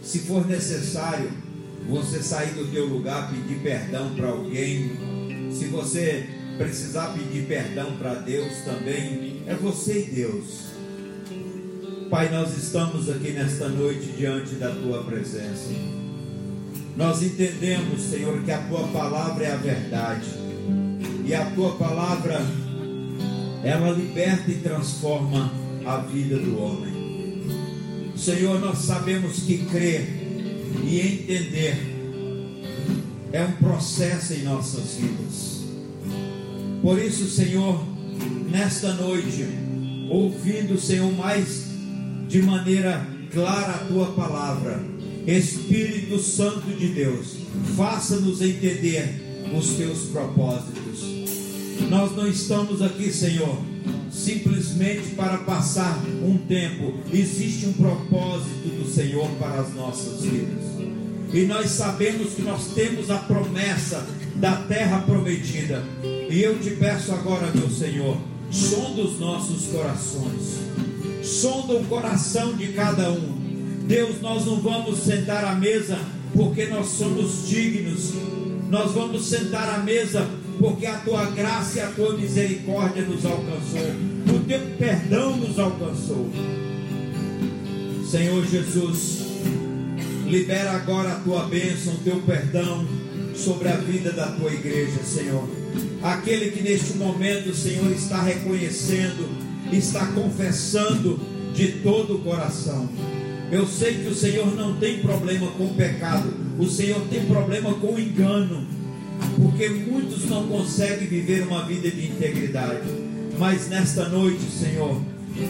[0.02, 1.30] Se for necessário,
[1.88, 4.90] você sair do teu lugar, pedir perdão para alguém.
[5.52, 10.70] Se você precisar pedir perdão para Deus também, é você e Deus.
[12.10, 15.70] Pai, nós estamos aqui nesta noite diante da tua presença.
[16.96, 20.28] Nós entendemos, Senhor, que a tua palavra é a verdade.
[21.24, 22.40] E a tua palavra
[23.62, 25.52] ela liberta e transforma
[25.86, 26.89] a vida do homem.
[28.20, 30.06] Senhor, nós sabemos que crer
[30.84, 31.90] e entender
[33.32, 35.62] é um processo em nossas vidas.
[36.82, 37.82] Por isso, Senhor,
[38.50, 39.46] nesta noite,
[40.10, 41.64] ouvindo, Senhor, mais
[42.28, 44.84] de maneira clara a tua palavra,
[45.26, 47.36] Espírito Santo de Deus,
[47.74, 51.00] faça-nos entender os teus propósitos.
[51.88, 53.58] Nós não estamos aqui, Senhor,
[54.30, 56.94] simplesmente para passar um tempo.
[57.12, 60.64] Existe um propósito do Senhor para as nossas vidas.
[61.32, 65.84] E nós sabemos que nós temos a promessa da terra prometida.
[66.02, 68.16] E eu te peço agora, meu Senhor,
[68.50, 70.60] sonda os nossos corações.
[71.22, 73.40] Sonda o coração de cada um.
[73.86, 75.98] Deus, nós não vamos sentar à mesa
[76.32, 78.12] porque nós somos dignos.
[78.68, 80.28] Nós vamos sentar à mesa
[80.60, 83.80] porque a tua graça e a tua misericórdia nos alcançou,
[84.28, 86.28] o teu perdão nos alcançou.
[88.06, 89.22] Senhor Jesus,
[90.26, 92.86] libera agora a tua bênção, o teu perdão
[93.34, 95.48] sobre a vida da tua igreja, Senhor.
[96.02, 99.30] Aquele que neste momento, Senhor, está reconhecendo,
[99.72, 101.18] está confessando
[101.54, 102.86] de todo o coração.
[103.50, 107.72] Eu sei que o Senhor não tem problema com o pecado, o Senhor tem problema
[107.74, 108.79] com o engano
[109.60, 112.80] porque muitos não conseguem viver uma vida de integridade.
[113.38, 114.98] Mas nesta noite, Senhor,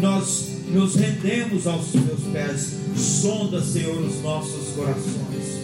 [0.01, 2.75] nós nos rendemos aos teus pés.
[2.97, 5.61] Sonda, Senhor, os nossos corações.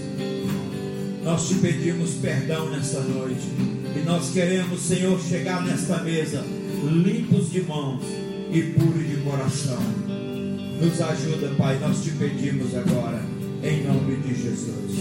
[1.25, 3.49] Nós te pedimos perdão nesta noite.
[3.97, 6.45] E nós queremos, Senhor, chegar nesta mesa
[6.85, 8.05] limpos de mãos
[8.53, 9.83] e puros de coração.
[10.81, 13.21] Nos ajuda, Pai, nós te pedimos agora,
[13.65, 14.93] em nome de Jesus.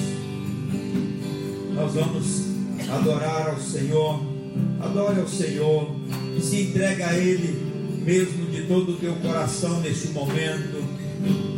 [1.76, 2.45] Nós vamos
[2.90, 4.22] adorar ao Senhor,
[4.80, 5.96] adore ao Senhor
[6.38, 7.66] e se entrega a Ele
[8.06, 10.84] mesmo de todo o teu coração neste momento.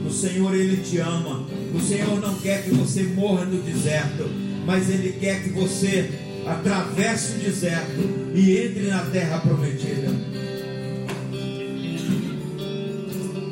[0.06, 1.46] O Senhor, Ele te ama.
[1.76, 4.30] O Senhor não quer que você morra no deserto,
[4.66, 6.10] mas Ele quer que você
[6.46, 10.08] atravesse o deserto e entre na terra prometida.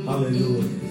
[0.08, 0.85] Aleluia.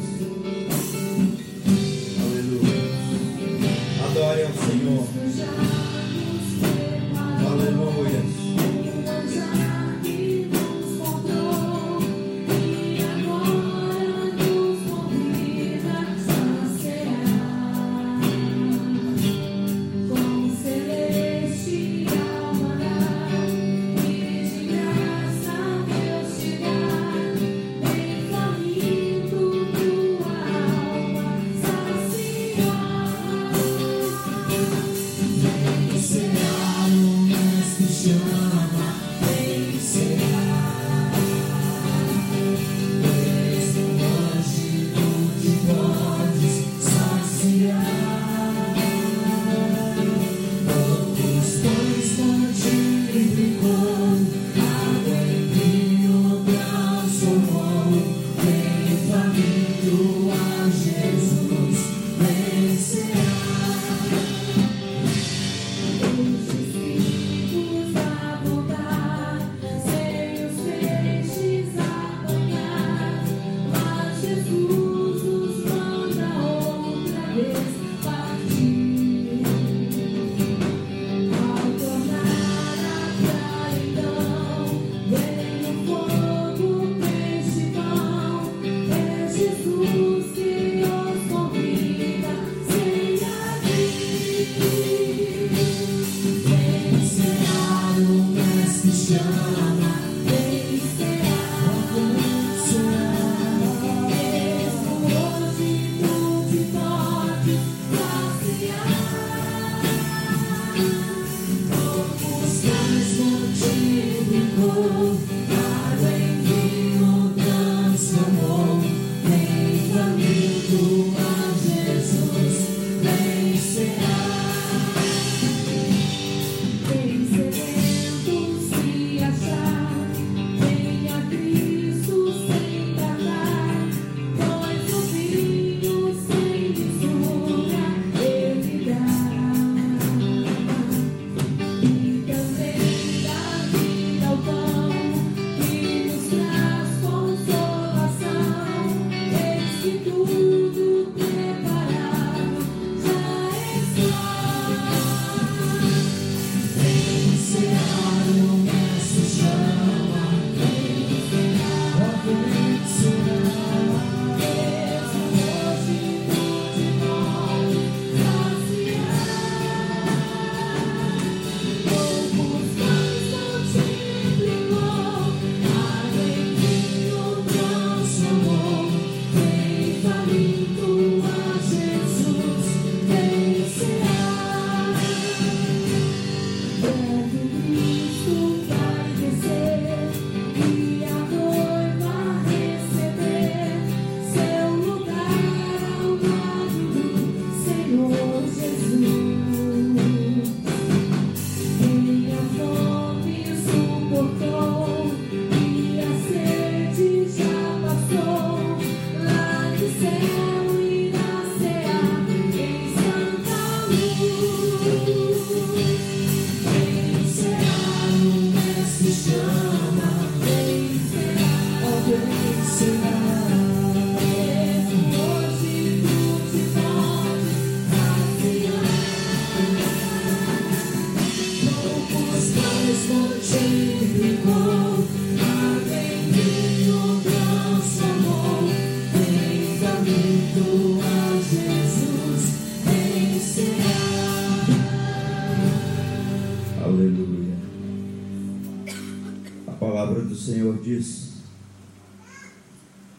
[250.85, 251.33] Diz: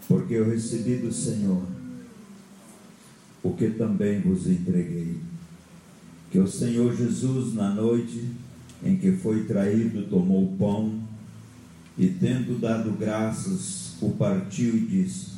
[0.07, 1.63] Porque eu recebi do Senhor
[3.43, 5.17] o que também vos entreguei.
[6.31, 8.31] Que o Senhor Jesus, na noite
[8.83, 10.99] em que foi traído, tomou o pão
[11.97, 15.31] e, tendo dado graças, o partiu e disse: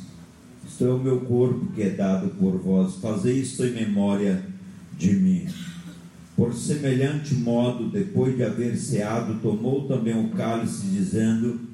[0.66, 4.44] Isto é o meu corpo que é dado por vós, fazei isto em memória
[4.96, 5.46] de mim.
[6.34, 11.67] Por semelhante modo, depois de haver ceado, tomou também o cálice, dizendo: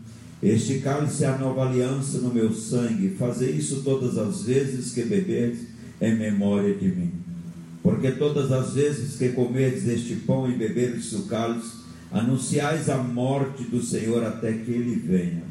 [0.44, 5.02] Este cálice é a nova aliança no meu sangue, fazei isso todas as vezes que
[5.02, 5.68] beberdes
[5.98, 7.12] em memória de mim.
[7.82, 11.72] Porque todas as vezes que comerdes este pão e beberdes o cálice,
[12.12, 15.42] anunciais a morte do Senhor até que ele venha.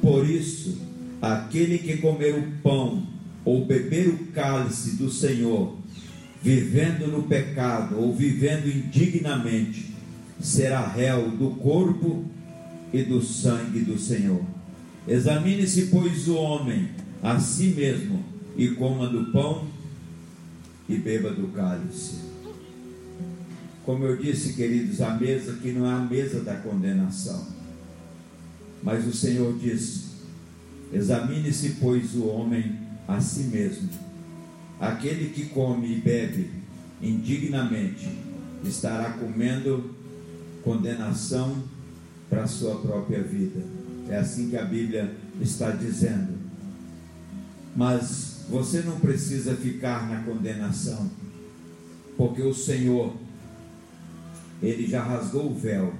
[0.00, 0.78] Por isso,
[1.20, 3.06] aquele que comer o pão
[3.44, 5.76] ou beber o cálice do Senhor,
[6.42, 9.92] vivendo no pecado ou vivendo indignamente,
[10.40, 12.24] será réu do corpo
[12.92, 14.42] e do sangue do Senhor.
[15.06, 16.90] Examine-se, pois, o homem
[17.22, 18.22] a si mesmo
[18.56, 19.66] e coma do pão
[20.88, 22.16] e beba do cálice.
[23.84, 27.46] Como eu disse, queridos, a mesa que não é a mesa da condenação.
[28.82, 30.10] Mas o Senhor diz:
[30.92, 32.78] examine-se, pois, o homem
[33.08, 33.88] a si mesmo.
[34.80, 36.50] Aquele que come e bebe
[37.00, 38.08] indignamente
[38.64, 39.94] estará comendo
[40.62, 41.62] condenação
[42.32, 43.60] para a sua própria vida.
[44.08, 46.32] É assim que a Bíblia está dizendo.
[47.76, 51.10] Mas você não precisa ficar na condenação,
[52.16, 53.14] porque o Senhor,
[54.62, 55.92] Ele já rasgou o véu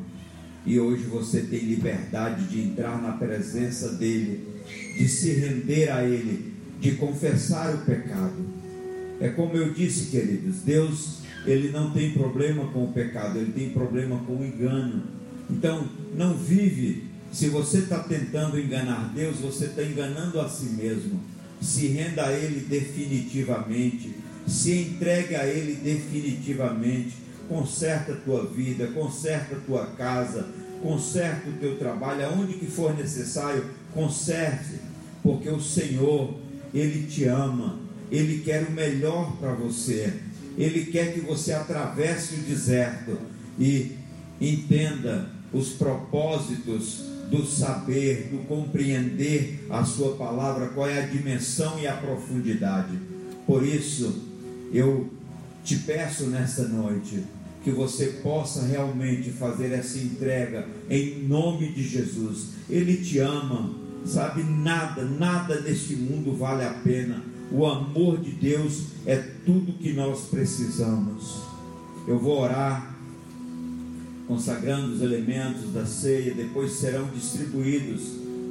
[0.64, 4.42] e hoje você tem liberdade de entrar na presença dEle,
[4.96, 8.42] de se render a Ele, de confessar o pecado.
[9.20, 13.68] É como eu disse, queridos, Deus, Ele não tem problema com o pecado, Ele tem
[13.68, 15.21] problema com o engano.
[15.50, 17.04] Então, não vive.
[17.32, 21.20] Se você está tentando enganar Deus, você está enganando a si mesmo.
[21.60, 24.14] Se renda a Ele definitivamente,
[24.46, 27.14] se entregue a Ele definitivamente,
[27.48, 30.48] conserta a tua vida, conserta a tua casa,
[30.82, 33.64] conserta o teu trabalho, aonde que for necessário,
[33.94, 34.80] conserte,
[35.22, 36.34] porque o Senhor,
[36.74, 37.78] Ele te ama,
[38.10, 40.12] Ele quer o melhor para você,
[40.58, 43.16] Ele quer que você atravesse o deserto.
[43.58, 43.92] E
[44.42, 51.86] entenda os propósitos do saber, do compreender a Sua palavra, qual é a dimensão e
[51.86, 52.98] a profundidade.
[53.46, 54.22] Por isso,
[54.72, 55.10] eu
[55.64, 57.22] te peço nesta noite
[57.62, 62.48] que você possa realmente fazer essa entrega em nome de Jesus.
[62.68, 63.74] Ele te ama,
[64.04, 64.42] sabe?
[64.42, 67.22] Nada, nada deste mundo vale a pena.
[67.50, 71.42] O amor de Deus é tudo que nós precisamos.
[72.06, 72.91] Eu vou orar
[74.32, 78.00] consagrando os elementos da ceia, depois serão distribuídos.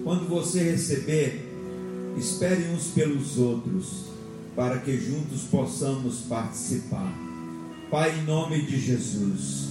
[0.04, 1.52] Quando você receber,
[2.16, 4.06] espere uns pelos outros,
[4.56, 7.12] para que juntos possamos participar.
[7.90, 9.70] Pai, em nome de Jesus,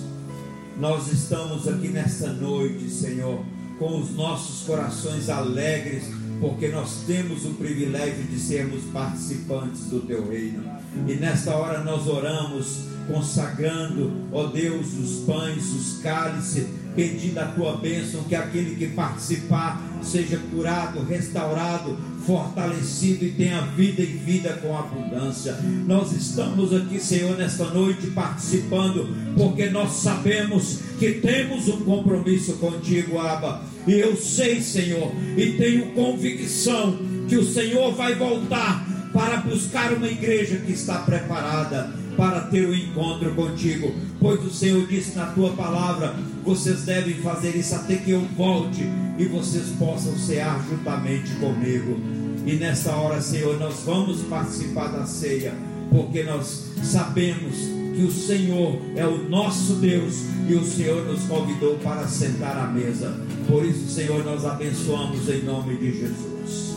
[0.80, 3.44] nós estamos aqui nesta noite, Senhor,
[3.78, 6.02] com os nossos corações alegres,
[6.40, 10.64] porque nós temos o privilégio de sermos participantes do Teu reino.
[11.06, 17.76] E nesta hora nós oramos consagrando, ó Deus, os pães, os cálices, pedindo a tua
[17.76, 21.96] bênção, que aquele que participar seja curado, restaurado,
[22.26, 25.58] fortalecido e tenha vida e vida com abundância.
[25.86, 33.18] Nós estamos aqui, Senhor, nesta noite participando, porque nós sabemos que temos um compromisso contigo,
[33.18, 33.62] Abba.
[33.86, 40.06] E eu sei, Senhor, e tenho convicção que o Senhor vai voltar para buscar uma
[40.06, 45.24] igreja que está preparada para ter o um encontro contigo, pois o Senhor disse na
[45.28, 46.14] tua palavra:
[46.44, 48.82] vocês devem fazer isso até que eu volte
[49.16, 51.98] e vocês possam cear juntamente comigo.
[52.44, 55.54] E nessa hora, Senhor, nós vamos participar da ceia,
[55.88, 57.56] porque nós sabemos
[57.96, 62.66] que o Senhor é o nosso Deus e o Senhor nos convidou para sentar à
[62.66, 63.18] mesa.
[63.48, 66.76] Por isso, Senhor, nós abençoamos em nome de Jesus.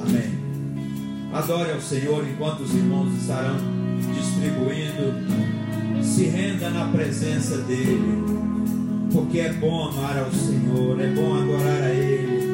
[0.00, 0.38] Amém.
[1.32, 3.83] Adore ao Senhor enquanto os irmãos estarão
[4.14, 5.14] distribuindo.
[6.02, 8.24] Se renda na presença dEle,
[9.12, 12.44] porque é bom amar ao Senhor, é bom adorar a Ele.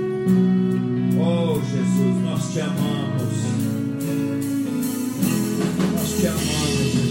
[1.19, 3.35] Oh Jesus, nós te amamos.
[5.93, 7.10] Nós te amamos, Jesus.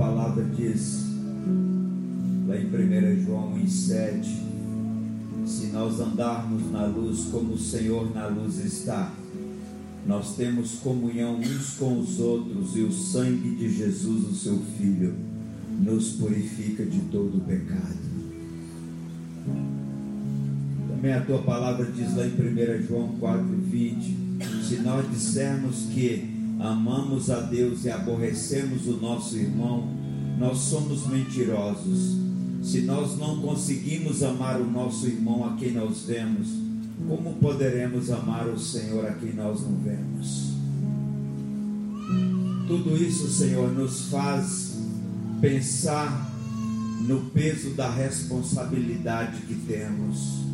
[0.00, 1.04] Palavra diz,
[2.48, 4.24] lá em 1 João 1,7:
[5.44, 9.12] Se nós andarmos na luz como o Senhor na luz está,
[10.06, 15.14] nós temos comunhão uns com os outros e o sangue de Jesus, o seu Filho,
[15.78, 18.10] nos purifica de todo pecado.
[20.88, 27.30] Também a tua palavra diz lá em 1 João 4,20: Se nós dissermos que amamos
[27.30, 29.88] a Deus e aborrecemos o nosso irmão,
[30.38, 32.18] nós somos mentirosos.
[32.62, 36.48] Se nós não conseguimos amar o nosso irmão a quem nós vemos,
[37.08, 40.50] como poderemos amar o Senhor a quem nós não vemos?
[42.68, 44.78] Tudo isso, Senhor, nos faz
[45.40, 46.30] pensar
[47.00, 50.49] no peso da responsabilidade que temos.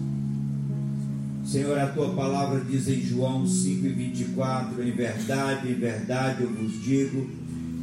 [1.46, 6.52] Senhor, a tua palavra diz em João 5 e 24: Em verdade, em verdade eu
[6.52, 7.24] vos digo: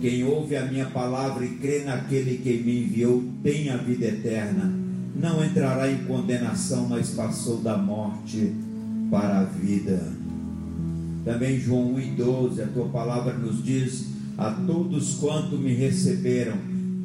[0.02, 4.70] quem ouve a minha palavra e crê naquele que me enviou tem a vida eterna.
[5.16, 8.54] Não entrará em condenação, mas passou da morte
[9.10, 10.12] para a vida.
[11.24, 14.08] Também João 1 e 12, a tua palavra nos diz:
[14.38, 16.58] A todos quanto me receberam,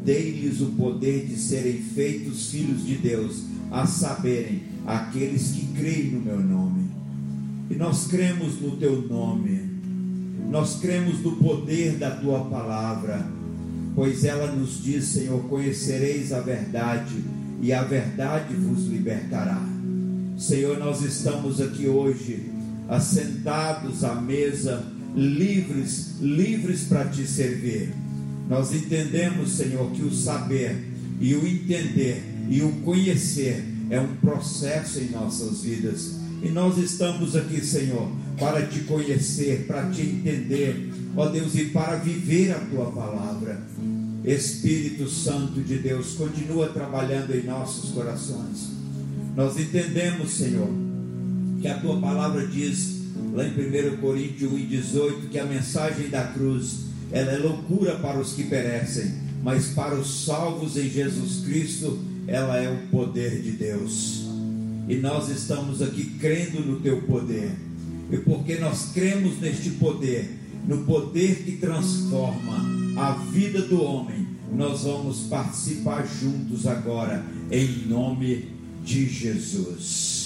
[0.04, 6.20] dei-lhes o poder de serem feitos filhos de Deus, a saberem, aqueles que creem no
[6.20, 6.88] meu nome.
[7.68, 9.68] E nós cremos no teu nome.
[10.50, 13.26] Nós cremos no poder da tua palavra,
[13.94, 17.22] pois ela nos diz, Senhor: conhecereis a verdade,
[17.60, 19.62] e a verdade vos libertará.
[20.38, 22.50] Senhor, nós estamos aqui hoje,
[22.88, 24.82] assentados à mesa,
[25.14, 27.92] livres, livres para te servir.
[28.48, 30.82] Nós entendemos, Senhor, que o saber
[31.20, 36.16] e o entender e o conhecer é um processo em nossas vidas.
[36.42, 41.96] E nós estamos aqui, Senhor, para te conhecer, para te entender, ó Deus, e para
[41.96, 43.60] viver a tua palavra.
[44.24, 48.70] Espírito Santo de Deus, continua trabalhando em nossos corações.
[49.34, 50.68] Nós entendemos, Senhor,
[51.60, 52.98] que a tua palavra diz,
[53.32, 58.34] lá em 1 Coríntios 1,18, que a mensagem da cruz ela é loucura para os
[58.34, 61.98] que perecem, mas para os salvos em Jesus Cristo,
[62.28, 64.26] ela é o poder de Deus.
[64.86, 67.50] E nós estamos aqui crendo no teu poder.
[68.12, 72.64] E porque nós cremos neste poder, no poder que transforma
[72.96, 78.48] a vida do homem, nós vamos participar juntos agora, em nome
[78.84, 80.17] de Jesus.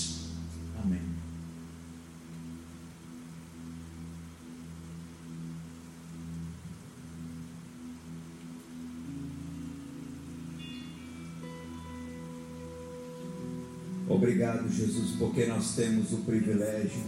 [14.22, 17.02] Obrigado, Jesus, porque nós temos o privilégio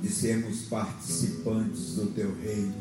[0.00, 2.72] de sermos participantes do teu reino.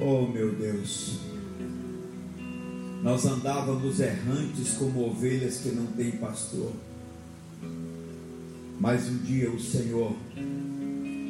[0.00, 1.20] Oh, meu Deus,
[3.04, 6.72] nós andávamos errantes como ovelhas que não têm pastor,
[8.80, 10.12] mas um dia o Senhor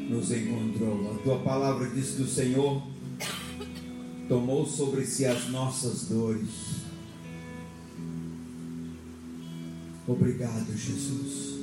[0.08, 1.14] nos encontrou.
[1.14, 2.82] A tua palavra diz que o Senhor
[4.26, 6.73] tomou sobre si as nossas dores.
[10.06, 11.54] Obrigado, Jesus.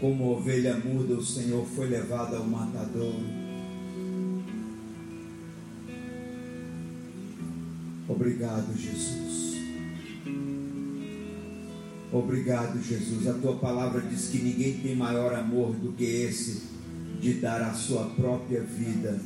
[0.00, 3.14] Como ovelha muda, o Senhor foi levado ao matador.
[8.06, 9.56] Obrigado, Jesus.
[12.12, 13.26] Obrigado, Jesus.
[13.26, 16.64] A tua palavra diz que ninguém tem maior amor do que esse
[17.20, 19.18] de dar a sua própria vida.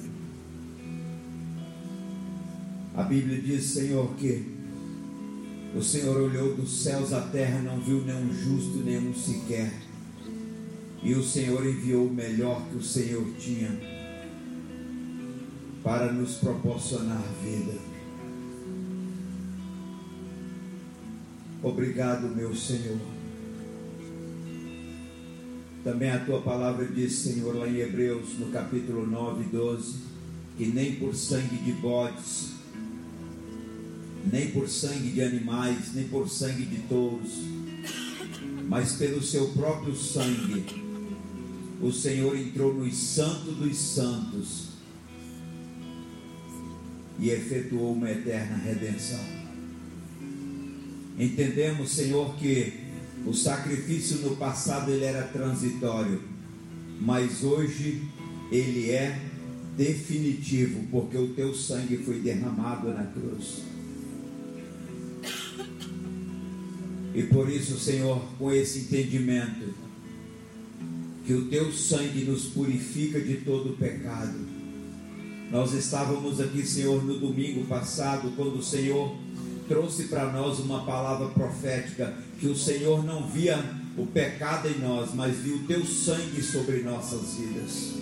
[2.95, 4.58] A Bíblia diz, Senhor, que
[5.75, 9.73] o Senhor olhou dos céus à terra, não viu nenhum justo, nenhum sequer.
[11.03, 13.79] E o Senhor enviou o melhor que o Senhor tinha
[15.83, 17.79] para nos proporcionar vida.
[21.63, 22.99] Obrigado, meu Senhor.
[25.85, 29.97] Também a tua palavra diz, Senhor, lá em Hebreus, no capítulo 9, 12,
[30.57, 32.58] que nem por sangue de bodes,
[34.25, 37.43] nem por sangue de animais, nem por sangue de touros,
[38.69, 40.65] mas pelo seu próprio sangue,
[41.81, 44.69] o Senhor entrou nos santos dos santos
[47.19, 49.21] e efetuou uma eterna redenção.
[51.19, 52.73] Entendemos, Senhor, que
[53.27, 56.23] o sacrifício no passado ele era transitório,
[57.01, 58.03] mas hoje
[58.51, 59.21] ele é
[59.77, 63.63] definitivo, porque o teu sangue foi derramado na cruz.
[67.15, 69.75] E por isso, Senhor, com esse entendimento,
[71.27, 74.39] que o teu sangue nos purifica de todo pecado.
[75.51, 79.17] Nós estávamos aqui, Senhor, no domingo passado, quando o Senhor
[79.69, 83.63] trouxe para nós uma palavra profética, que o Senhor não via
[83.97, 87.95] o pecado em nós, mas viu o teu sangue sobre nossas vidas.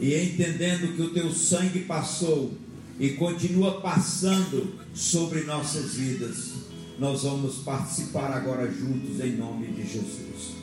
[0.00, 2.52] E entendendo que o teu sangue passou
[2.98, 6.52] e continua passando sobre nossas vidas,
[7.00, 10.60] nós vamos participar agora juntos em nome de Jesus.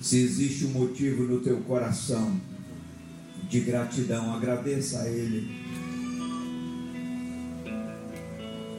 [0.00, 2.40] Se existe um motivo no teu coração
[3.50, 5.50] de gratidão, agradeça a Ele.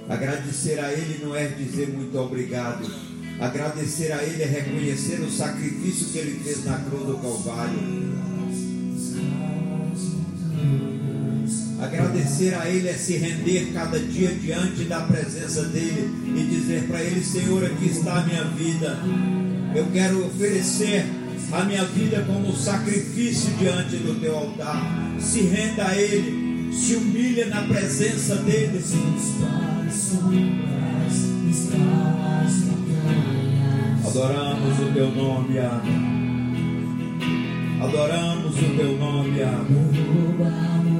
[0.07, 2.89] Agradecer a Ele não é dizer muito obrigado.
[3.37, 8.36] Agradecer a Ele é reconhecer o sacrifício que Ele fez na cruz do Calvário.
[11.79, 17.01] Agradecer a Ele é se render cada dia diante da presença dEle e dizer para
[17.01, 18.97] Ele: Senhor, aqui está a minha vida.
[19.75, 21.05] Eu quero oferecer
[21.51, 24.81] a minha vida como sacrifício diante do teu altar.
[25.19, 28.81] Se renda a Ele, se humilha na presença dEle.
[34.05, 36.16] Adoramos o teu nome, amém.
[37.79, 40.97] Adoramos o teu nome, amém.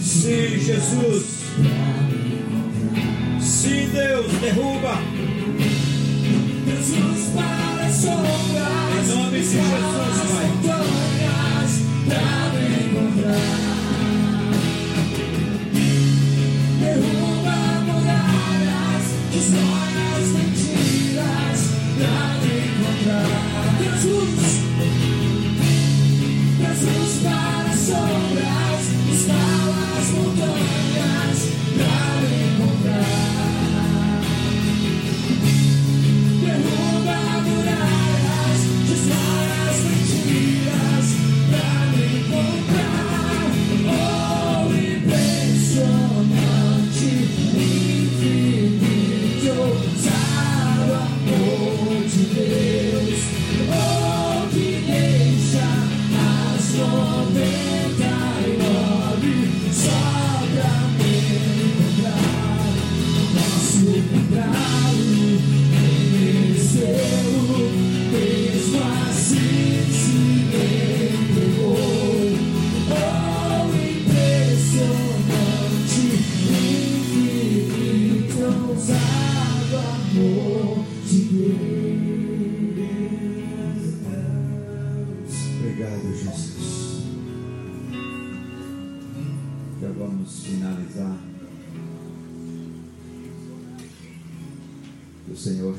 [0.00, 1.24] Sim, Jesus.
[3.40, 4.98] Sim, Deus, derruba.
[6.66, 9.62] Jesus para sombras, Em nome de Jesus,
[10.30, 10.48] Pai.
[12.06, 13.58] pra me encontrar.
[16.80, 17.56] Derruba
[17.86, 19.97] muralhas, destrói
[26.78, 28.57] Jesus para sombras,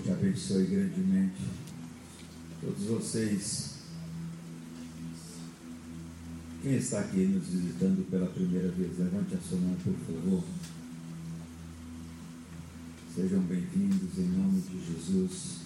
[0.09, 1.41] te abençoe grandemente.
[2.61, 3.75] Todos vocês.
[6.63, 10.43] Quem está aqui nos visitando pela primeira vez, levante a sua mão, por favor.
[13.15, 15.58] Sejam bem-vindos em nome de Jesus.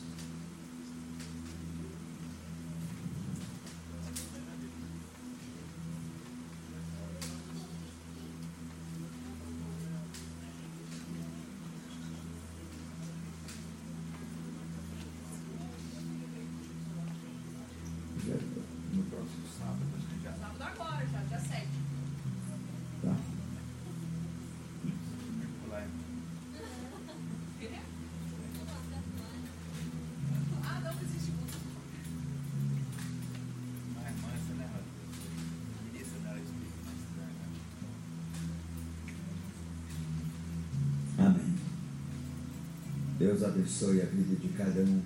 [43.34, 45.02] Deus abençoe a vida de cada um.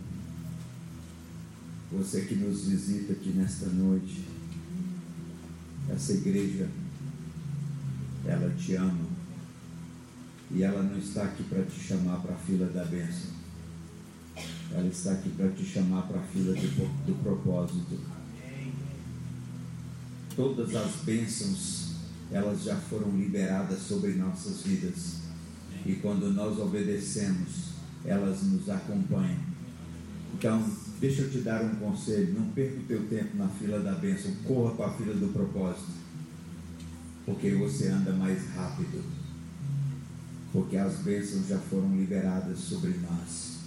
[1.94, 4.26] Você que nos visita aqui nesta noite.
[5.90, 6.68] Essa igreja,
[8.26, 9.08] ela te ama.
[10.52, 13.32] E ela não está aqui para te chamar para a fila da bênção.
[14.74, 17.98] Ela está aqui para te chamar para a fila do, do propósito.
[20.36, 21.94] Todas as bênçãos,
[22.30, 25.22] elas já foram liberadas sobre nossas vidas.
[25.86, 27.67] E quando nós obedecemos,
[28.06, 29.40] elas nos acompanham.
[30.34, 30.64] Então,
[31.00, 34.32] deixa eu te dar um conselho: não perca o teu tempo na fila da bênção,
[34.46, 35.92] corra para a fila do propósito,
[37.26, 39.04] porque você anda mais rápido.
[40.54, 43.58] Porque as bênçãos já foram liberadas sobre nós.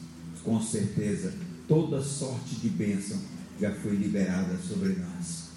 [0.43, 1.35] Com certeza,
[1.69, 3.19] toda sorte de bênção
[3.61, 5.51] já foi liberada sobre nós.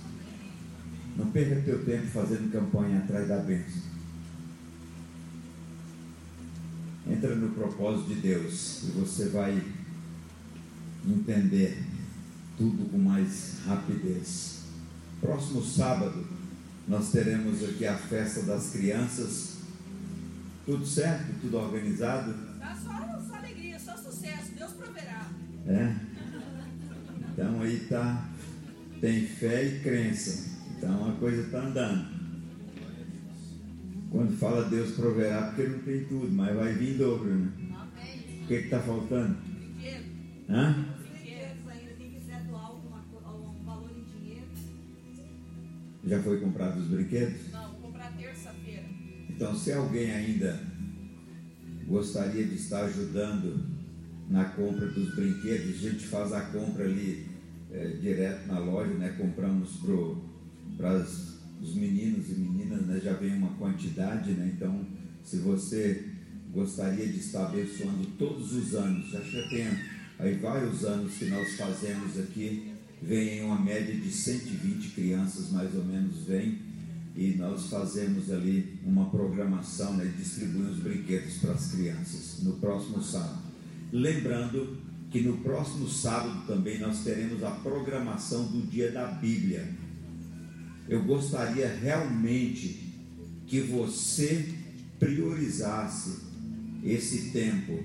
[1.15, 3.92] Não perca teu tempo fazendo campanha atrás da bênção.
[7.13, 9.61] Entra no propósito de Deus e você vai
[11.07, 11.77] entender
[12.57, 14.63] tudo com mais rapidez.
[15.21, 16.25] Próximo sábado,
[16.87, 19.57] nós teremos aqui a festa das crianças.
[20.65, 21.39] Tudo certo?
[21.39, 22.33] Tudo organizado?
[22.59, 24.53] Tá só, só alegria, só sucesso.
[24.57, 25.29] Deus proverá.
[25.67, 25.95] É?
[27.31, 28.27] Então aí tá.
[28.99, 30.49] Tem fé e crença.
[30.75, 32.12] Então a coisa está andando.
[34.13, 37.51] Quando fala Deus proverá, porque não tem tudo, mas vai vir em dobro, né?
[38.43, 39.35] O que está faltando?
[40.47, 40.85] Hã?
[41.09, 41.93] Brinquedos ainda.
[41.97, 44.45] Quem quiser doar alguma, co- algum valor em dinheiro.
[46.05, 47.51] Já foi comprado os brinquedos?
[47.51, 48.83] Não, vou comprar terça-feira.
[49.31, 50.61] Então, se alguém ainda
[51.87, 53.65] gostaria de estar ajudando
[54.29, 57.25] na compra dos brinquedos, a gente faz a compra ali
[57.71, 59.09] eh, direto na loja, né?
[59.17, 59.77] Compramos
[60.77, 61.03] para
[61.63, 62.99] os meninos e meninas, né?
[63.01, 64.51] Já vem uma quantidade, né?
[64.53, 64.85] Então,
[65.23, 66.09] se você
[66.51, 69.67] gostaria de estar abençoando todos os anos, que já tem
[70.19, 75.73] aí vários anos que nós fazemos aqui, vem em uma média de 120 crianças mais
[75.73, 76.59] ou menos, vem
[77.15, 83.01] e nós fazemos ali uma programação, né, distribuindo os brinquedos para as crianças no próximo
[83.01, 83.41] sábado.
[83.91, 84.77] Lembrando
[85.11, 89.69] que no próximo sábado também nós teremos a programação do dia da Bíblia.
[90.87, 92.93] Eu gostaria realmente
[93.47, 94.53] que você
[94.99, 96.19] priorizasse
[96.83, 97.83] esse tempo.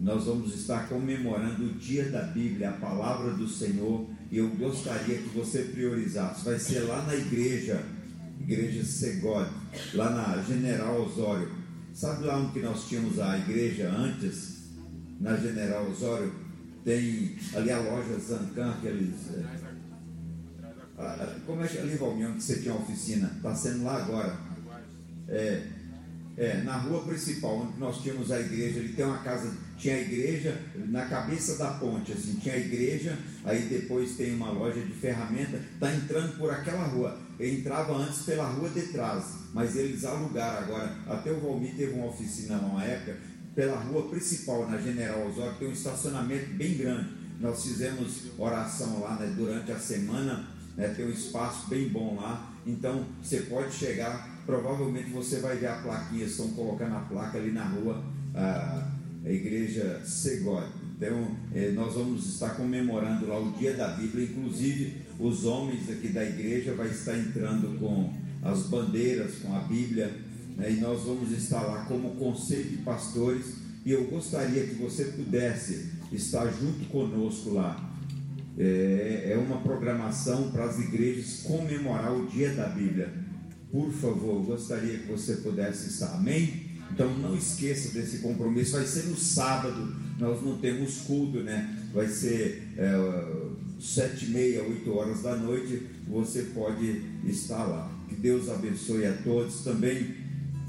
[0.00, 5.18] Nós vamos estar comemorando o dia da Bíblia, a palavra do Senhor, e eu gostaria
[5.18, 6.44] que você priorizasse.
[6.44, 7.84] Vai ser lá na igreja,
[8.40, 9.50] igreja Segode,
[9.94, 11.50] lá na General Osório.
[11.92, 14.54] Sabe lá onde nós tínhamos a igreja antes?
[15.20, 16.32] Na General Osório,
[16.84, 19.14] tem ali a loja Zancan, aqueles.
[19.32, 19.73] É,
[21.46, 23.32] como é que ali, Valmião, que você tinha oficina?
[23.36, 24.36] Está sendo lá agora.
[25.28, 25.66] É,
[26.36, 30.00] é, na rua principal, onde nós tínhamos a igreja, ele tem uma casa, tinha a
[30.00, 34.92] igreja na cabeça da ponte, assim, tinha a igreja, aí depois tem uma loja de
[34.94, 37.18] ferramenta, está entrando por aquela rua.
[37.38, 40.96] Ele entrava antes pela rua de trás, mas eles alugaram agora.
[41.06, 43.16] Até o Valmir teve uma oficina numa época,
[43.54, 47.10] pela rua principal, na General Osório, tem um estacionamento bem grande.
[47.40, 52.52] Nós fizemos oração lá né, durante a semana, né, tem um espaço bem bom lá.
[52.66, 57.52] Então você pode chegar, provavelmente você vai ver a plaquinha, estão colocando a placa ali
[57.52, 58.02] na rua,
[58.34, 58.90] a,
[59.24, 60.72] a igreja Segode.
[60.96, 66.08] Então eh, nós vamos estar comemorando lá o dia da Bíblia, inclusive os homens aqui
[66.08, 70.12] da igreja vai estar entrando com as bandeiras, com a Bíblia
[70.56, 73.64] né, e nós vamos estar lá como conselho de pastores.
[73.84, 77.93] E eu gostaria que você pudesse estar junto conosco lá.
[78.58, 83.12] É, é uma programação para as igrejas comemorar o dia da Bíblia.
[83.70, 86.14] Por favor, gostaria que você pudesse estar.
[86.14, 86.64] Amém?
[86.92, 88.72] Então não esqueça desse compromisso.
[88.72, 89.94] Vai ser no sábado.
[90.18, 91.76] Nós não temos culto, né?
[91.92, 92.92] Vai ser é,
[93.80, 95.82] sete e meia, oito horas da noite.
[96.08, 97.90] Você pode estar lá.
[98.08, 99.64] Que Deus abençoe a todos.
[99.64, 100.24] Também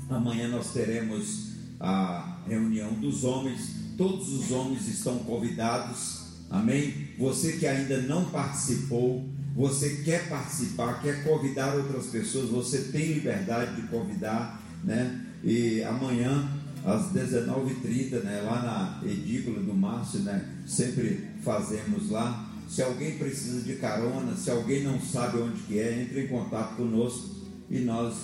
[0.09, 3.75] Amanhã nós teremos a reunião dos homens.
[3.97, 6.25] Todos os homens estão convidados.
[6.49, 7.04] Amém?
[7.17, 9.25] Você que ainda não participou,
[9.55, 15.25] você quer participar, quer convidar outras pessoas, você tem liberdade de convidar, né?
[15.43, 16.49] E amanhã
[16.83, 22.51] às 19h30, né, lá na edícula do Márcio, né, sempre fazemos lá.
[22.69, 26.75] Se alguém precisa de carona, se alguém não sabe onde que é, entre em contato
[26.75, 27.35] conosco
[27.69, 28.15] e nós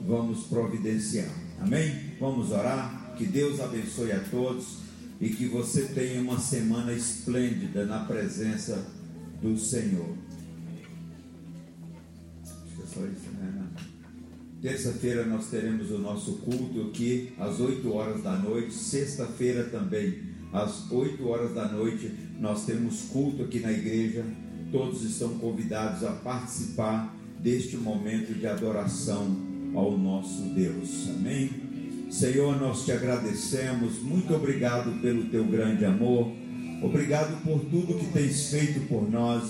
[0.00, 1.28] vamos providenciar.
[1.60, 2.14] Amém?
[2.18, 3.14] Vamos orar.
[3.16, 4.77] Que Deus abençoe a todos
[5.20, 8.86] e que você tenha uma semana esplêndida na presença
[9.42, 10.14] do Senhor.
[12.42, 13.66] Acho que é só isso, né?
[14.60, 18.74] Terça-feira nós teremos o nosso culto aqui às 8 horas da noite.
[18.74, 20.18] Sexta-feira também,
[20.52, 24.24] às 8 horas da noite, nós temos culto aqui na igreja.
[24.72, 29.36] Todos estão convidados a participar deste momento de adoração
[29.74, 31.08] ao nosso Deus.
[31.10, 31.67] Amém?
[32.10, 34.02] Senhor, nós te agradecemos.
[34.02, 36.32] Muito obrigado pelo teu grande amor.
[36.82, 39.44] Obrigado por tudo que tens feito por nós.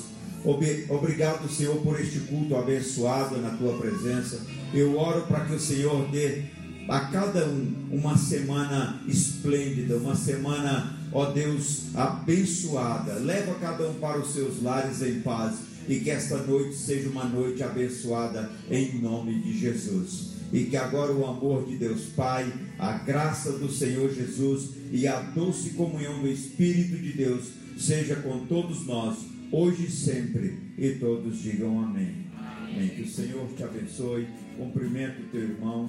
[0.45, 4.41] Obrigado, Senhor, por este culto abençoado na tua presença.
[4.73, 6.45] Eu oro para que o Senhor dê
[6.89, 13.15] a cada um uma semana esplêndida, uma semana, ó Deus, abençoada.
[13.15, 15.57] Leva cada um para os seus lares em paz
[15.89, 20.38] e que esta noite seja uma noite abençoada em nome de Jesus.
[20.53, 25.21] E que agora o amor de Deus Pai, a graça do Senhor Jesus e a
[25.21, 29.19] doce comunhão do Espírito de Deus seja com todos nós,
[29.53, 30.59] hoje e sempre.
[30.77, 32.27] E todos digam amém.
[32.37, 32.89] amém.
[32.89, 34.27] Que o Senhor te abençoe.
[34.57, 35.89] Cumprimento teu irmão.